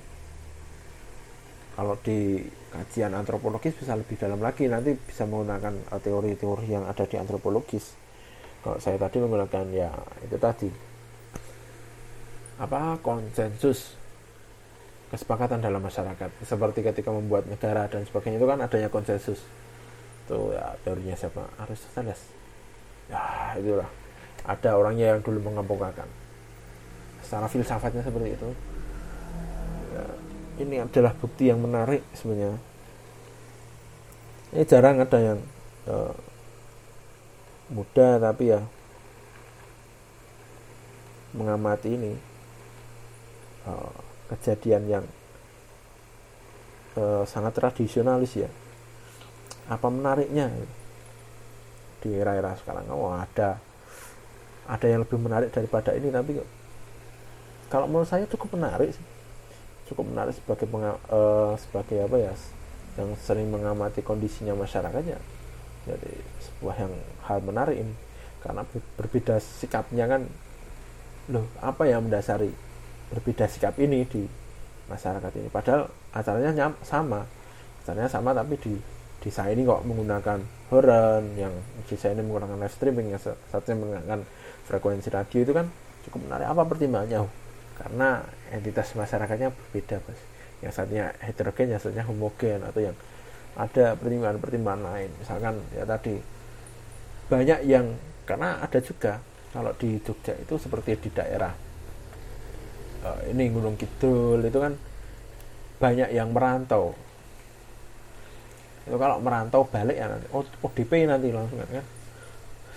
Kalau 1.75 1.99
di 1.99 2.39
kajian 2.71 3.11
antropologis 3.11 3.75
bisa 3.75 3.99
lebih 3.99 4.15
dalam 4.15 4.39
lagi 4.39 4.71
nanti 4.71 4.95
bisa 4.95 5.27
menggunakan 5.27 5.75
eh, 5.91 5.99
teori-teori 5.99 6.67
yang 6.71 6.87
ada 6.87 7.03
di 7.03 7.19
antropologis. 7.19 7.91
Kalau 8.63 8.79
saya 8.79 8.95
tadi 8.95 9.19
menggunakan 9.19 9.65
ya 9.75 9.91
itu 10.23 10.37
tadi. 10.39 10.71
Apa? 12.63 12.95
Konsensus. 13.03 13.99
Kesepakatan 15.11 15.59
dalam 15.59 15.83
masyarakat. 15.83 16.29
Seperti 16.47 16.79
ketika 16.87 17.11
membuat 17.11 17.51
negara 17.51 17.91
dan 17.91 18.07
sebagainya 18.07 18.39
itu 18.39 18.47
kan 18.47 18.63
adanya 18.63 18.87
konsensus. 18.87 19.43
Itu 20.23 20.55
ya 20.55 20.71
teorinya 20.87 21.19
siapa? 21.19 21.43
Aristoteles. 21.59 22.21
Ya 23.11 23.51
itulah. 23.59 23.91
Ada 24.47 24.79
orangnya 24.79 25.17
yang 25.17 25.19
dulu 25.19 25.51
mengemukakan 25.51 26.22
secara 27.23 27.47
filsafatnya 27.47 28.03
seperti 28.03 28.29
itu. 28.35 28.49
Ya, 29.95 30.05
ini 30.61 30.75
adalah 30.83 31.15
bukti 31.15 31.49
yang 31.49 31.63
menarik 31.63 32.03
sebenarnya. 32.13 32.59
Ini 34.53 34.63
jarang 34.69 35.01
ada 35.01 35.17
yang 35.17 35.39
uh, 35.89 36.13
muda 37.73 38.21
tapi 38.21 38.53
ya 38.53 38.61
mengamati 41.33 41.89
ini 41.89 42.13
uh, 43.65 43.97
kejadian 44.29 44.83
yang 44.85 45.05
uh, 46.99 47.25
sangat 47.25 47.57
tradisionalis 47.57 48.37
ya. 48.37 48.49
Apa 49.71 49.89
menariknya? 49.89 50.53
Di 52.03 52.13
era-era 52.13 52.53
sekarang 52.59 52.91
oh 52.91 53.15
ada 53.15 53.57
ada 54.67 54.85
yang 54.87 55.03
lebih 55.03 55.19
menarik 55.19 55.49
daripada 55.51 55.95
ini 55.95 56.11
tapi 56.11 56.39
kalau 57.73 57.89
menurut 57.89 58.05
saya 58.05 58.29
cukup 58.29 58.53
menarik 58.53 58.93
sih. 58.93 59.05
Cukup 59.89 60.05
menarik 60.05 60.37
sebagai 60.37 60.69
uh, 61.09 61.57
sebagai 61.57 62.05
apa 62.05 62.21
ya 62.21 62.33
yang 63.01 63.17
sering 63.17 63.49
mengamati 63.49 64.05
kondisinya 64.05 64.53
masyarakatnya. 64.53 65.17
Jadi 65.89 66.11
sebuah 66.37 66.85
yang 66.85 66.93
hal 67.25 67.41
menarik 67.41 67.81
ini. 67.81 67.97
Karena 68.45 68.61
berbeda 68.93 69.41
sikapnya 69.41 70.05
kan 70.05 70.21
loh 71.33 71.49
apa 71.65 71.89
yang 71.89 72.05
mendasari 72.05 72.53
berbeda 73.09 73.49
sikap 73.49 73.73
ini 73.81 74.05
di 74.05 74.21
masyarakat 74.93 75.33
ini? 75.41 75.49
Padahal 75.49 75.89
acaranya 76.13 76.69
sama. 76.85 77.25
Acaranya 77.81 78.11
sama 78.13 78.37
tapi 78.37 78.53
di 78.61 78.77
ini 79.33 79.61
kok 79.65 79.81
menggunakan 79.81 80.39
horn 80.69 81.25
yang 81.41 81.57
ini 81.89 82.21
menggunakan 82.21 82.59
live 82.61 82.75
streaming 82.75 83.17
yang 83.17 83.21
satunya 83.23 83.81
menggunakan 83.81 84.19
frekuensi 84.69 85.09
radio 85.09 85.41
itu 85.41 85.53
kan 85.57 85.65
cukup 86.05 86.29
menarik. 86.29 86.45
Apa 86.53 86.61
pertimbangannya 86.69 87.42
karena 87.77 88.23
entitas 88.53 88.93
masyarakatnya 88.93 89.49
berbeda 89.49 89.99
mas. 90.05 90.21
Yang 90.63 90.73
satunya 90.79 91.05
heterogen 91.19 91.67
yang 91.75 91.81
satunya 91.81 92.05
homogen 92.07 92.59
atau 92.63 92.79
yang 92.79 92.95
ada 93.53 93.93
pertimbangan-pertimbangan 93.99 94.81
lain. 94.81 95.09
Misalkan 95.19 95.55
ya 95.75 95.83
tadi 95.85 96.15
banyak 97.29 97.59
yang 97.65 97.85
karena 98.23 98.61
ada 98.63 98.79
juga 98.79 99.19
kalau 99.51 99.71
di 99.77 99.99
Jogja 100.01 100.33
itu 100.39 100.57
seperti 100.57 100.97
di 100.97 101.09
daerah 101.13 101.53
uh, 103.05 103.19
ini 103.29 103.51
Gunung 103.53 103.77
Kidul 103.77 104.41
itu 104.41 104.57
kan 104.57 104.73
banyak 105.77 106.09
yang 106.15 106.31
merantau. 106.31 106.95
Itu 108.83 108.95
kalau 108.99 109.19
merantau 109.19 109.67
balik 109.67 109.95
ya 109.95 110.07
nanti 110.11 110.27
ODP 110.33 111.07
nanti 111.07 111.29
langsung 111.29 111.59
kan? 111.59 111.85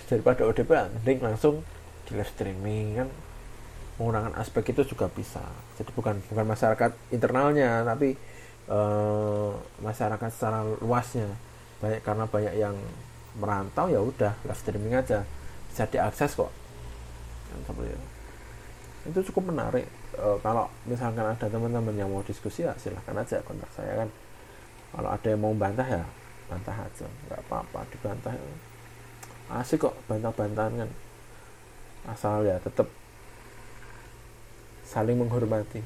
Daripada 0.07 0.47
ODP 0.47 0.71
mending 0.71 1.19
langsung 1.23 1.55
di 2.07 2.15
live 2.15 2.31
streaming 2.31 3.03
kan 3.03 3.09
menggunakan 3.97 4.33
aspek 4.37 4.73
itu 4.73 4.93
juga 4.93 5.09
bisa. 5.09 5.41
Jadi 5.77 5.89
bukan 5.93 6.21
bukan 6.29 6.45
masyarakat 6.45 6.91
internalnya 7.09 7.81
tapi 7.81 8.13
uh, 8.69 9.51
masyarakat 9.81 10.29
secara 10.29 10.61
luasnya. 10.81 11.29
Banyak 11.81 12.01
karena 12.05 12.25
banyak 12.29 12.55
yang 12.57 12.75
merantau 13.37 13.89
ya 13.89 14.01
udah 14.01 14.33
live 14.45 14.61
streaming 14.61 14.93
aja. 14.97 15.25
Bisa 15.69 15.89
diakses 15.89 16.37
kok. 16.37 16.49
Itu. 17.57 17.71
Itu 19.09 19.19
cukup 19.33 19.53
menarik. 19.53 19.89
Uh, 20.17 20.37
kalau 20.45 20.69
misalkan 20.85 21.25
ada 21.25 21.45
teman-teman 21.49 21.93
yang 21.93 22.09
mau 22.09 22.25
diskusi 22.25 22.65
ya 22.65 22.73
silahkan 22.77 23.17
aja 23.17 23.41
kontak 23.45 23.69
saya 23.73 24.05
kan. 24.05 24.09
Kalau 24.93 25.09
ada 25.09 25.27
yang 25.27 25.41
mau 25.41 25.53
bantah 25.57 25.85
ya 25.85 26.03
bantah 26.47 26.77
aja. 26.85 27.05
Nggak 27.29 27.41
apa-apa 27.49 27.81
dibantah. 27.89 28.33
Asik 29.47 29.89
kok 29.89 29.95
bantah-bantahan 30.05 30.85
kan. 30.85 30.89
Asal 32.07 32.45
ya 32.45 32.61
tetap 32.61 32.87
saling 34.87 35.19
menghormati. 35.19 35.83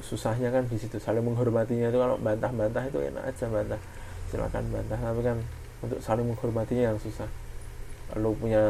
Susahnya 0.00 0.54
kan 0.54 0.64
di 0.70 0.78
situ. 0.78 1.02
Saling 1.02 1.26
menghormatinya 1.26 1.90
itu 1.90 1.98
kalau 1.98 2.16
bantah-bantah 2.22 2.86
itu 2.86 3.02
enak 3.02 3.26
aja 3.26 3.50
bantah. 3.50 3.80
Silakan 4.30 4.64
bantah 4.70 4.96
tapi 4.96 5.20
kan 5.26 5.38
untuk 5.82 5.98
saling 5.98 6.24
menghormatinya 6.30 6.94
yang 6.94 6.98
susah. 7.02 7.26
Lalu 8.14 8.30
punya 8.38 8.64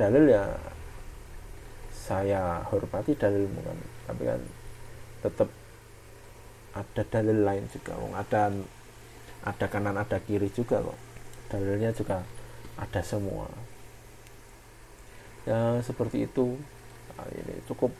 dalil 0.00 0.24
ya 0.32 0.44
saya 1.92 2.64
hormati 2.72 3.12
dalilmu 3.12 3.60
kan. 3.60 3.78
Tapi 4.08 4.22
kan 4.24 4.40
tetap 5.20 5.48
ada 6.72 7.02
dalil 7.04 7.38
lain 7.44 7.64
juga. 7.68 7.92
Wong 8.00 8.16
ada 8.16 8.48
ada 9.44 9.66
kanan 9.68 10.00
ada 10.00 10.18
kiri 10.24 10.48
juga 10.50 10.80
kok. 10.80 10.98
Dalilnya 11.52 11.92
juga 11.94 12.24
ada 12.80 13.00
semua 13.04 13.46
ya 15.46 15.78
seperti 15.80 16.26
itu. 16.26 16.58
Nah, 17.16 17.26
ini 17.32 17.62
cukup 17.64 17.94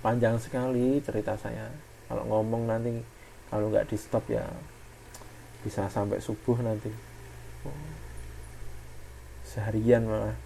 panjang 0.00 0.38
sekali 0.40 1.02
cerita 1.04 1.36
saya. 1.36 1.68
Kalau 2.08 2.24
ngomong 2.24 2.70
nanti 2.70 3.02
kalau 3.50 3.68
nggak 3.68 3.90
di 3.90 3.96
stop 3.98 4.24
ya 4.30 4.46
bisa 5.60 5.90
sampai 5.90 6.22
subuh 6.22 6.56
nanti. 6.62 6.88
Oh, 7.66 7.92
seharian 9.44 10.06
malah. 10.06 10.36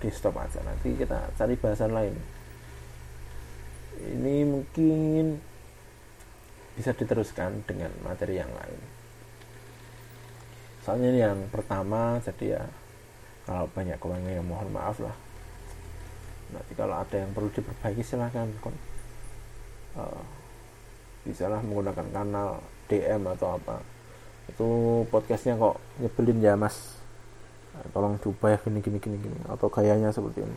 Di 0.00 0.08
stop 0.10 0.34
aja. 0.40 0.58
Nanti 0.64 0.96
kita 0.96 1.30
cari 1.38 1.54
bahasan 1.54 1.92
lain. 1.94 2.16
Ini 4.04 4.36
mungkin 4.42 5.38
bisa 6.74 6.90
diteruskan 6.90 7.62
dengan 7.62 7.94
materi 8.02 8.42
yang 8.42 8.50
lain. 8.50 8.80
Soalnya 10.82 11.08
ini 11.14 11.20
yang 11.22 11.40
pertama 11.48 12.18
jadi 12.20 12.60
ya 12.60 12.64
kalau 13.44 13.68
banyak 13.76 14.00
kekurangan 14.00 14.32
yang 14.32 14.46
mohon 14.48 14.68
maaf 14.72 14.96
lah. 15.04 15.12
Nanti 16.52 16.72
kalau 16.72 16.96
ada 16.96 17.16
yang 17.16 17.30
perlu 17.36 17.52
diperbaiki 17.52 18.00
silahkan 18.00 18.48
kon 18.64 18.72
uh, 20.00 20.22
bisalah 21.28 21.60
menggunakan 21.60 22.08
kanal 22.08 22.64
DM 22.88 23.28
atau 23.36 23.60
apa. 23.60 23.84
Itu 24.48 24.68
podcastnya 25.12 25.60
kok 25.60 25.76
nyebelin 26.00 26.40
ya 26.40 26.56
mas. 26.56 26.96
Tolong 27.92 28.16
diubah 28.16 28.56
ya 28.56 28.58
gini 28.64 28.80
gini 28.80 28.98
gini 29.00 29.16
gini. 29.20 29.38
Atau 29.44 29.68
gayanya 29.68 30.08
seperti 30.08 30.44
ini. 30.44 30.56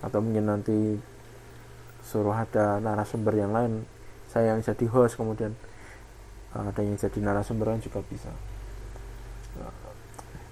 Atau 0.00 0.24
mungkin 0.24 0.48
nanti 0.48 0.96
suruh 2.00 2.32
ada 2.32 2.80
narasumber 2.80 3.36
yang 3.36 3.52
lain. 3.52 3.84
Saya 4.32 4.56
yang 4.56 4.64
jadi 4.64 4.88
host 4.88 5.20
kemudian. 5.20 5.52
Ada 6.52 6.80
yang 6.80 6.96
jadi 6.96 7.18
narasumber 7.20 7.76
juga 7.80 8.00
bisa. 8.08 8.32
Nah, 9.56 9.72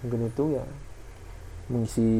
mungkin 0.05 0.29
itu 0.29 0.61
ya 0.61 0.65
mengisi 1.71 2.11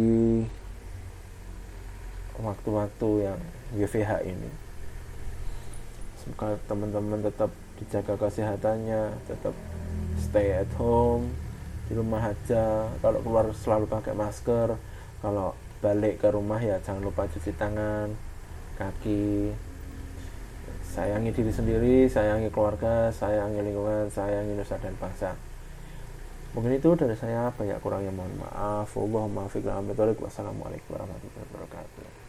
waktu-waktu 2.39 3.09
yang 3.27 3.41
WFH 3.75 4.23
ini. 4.23 4.51
Semoga 6.23 6.55
teman-teman 6.71 7.21
tetap 7.27 7.51
dijaga 7.83 8.15
kesehatannya 8.15 9.17
tetap 9.27 9.57
stay 10.21 10.55
at 10.55 10.71
home 10.79 11.35
di 11.91 11.99
rumah 11.99 12.31
aja. 12.31 12.87
Kalau 13.03 13.19
keluar 13.27 13.51
selalu 13.51 13.91
pakai 13.91 14.15
masker. 14.15 14.79
Kalau 15.21 15.53
balik 15.85 16.23
ke 16.23 16.29
rumah 16.31 16.61
ya 16.63 16.79
jangan 16.81 17.03
lupa 17.03 17.27
cuci 17.27 17.51
tangan 17.59 18.15
kaki. 18.79 19.51
Sayangi 20.91 21.31
diri 21.35 21.53
sendiri 21.55 21.97
sayangi 22.07 22.51
keluarga 22.51 23.11
sayangi 23.15 23.63
lingkungan 23.63 24.11
sayangi 24.11 24.59
nusa 24.59 24.75
dan 24.83 24.95
bangsa 24.99 25.50
mungkin 26.53 26.77
itu 26.77 26.91
dari 26.99 27.15
saya 27.15 27.55
banyak 27.55 27.79
kurangnya 27.79 28.11
mohon 28.11 28.35
maaf. 28.43 28.91
Allahumma 28.95 29.47
fiqh 29.47 29.67
wassalamualaikum 29.67 30.95
warahmatullahi 30.95 31.47
wabarakatuh 31.51 32.20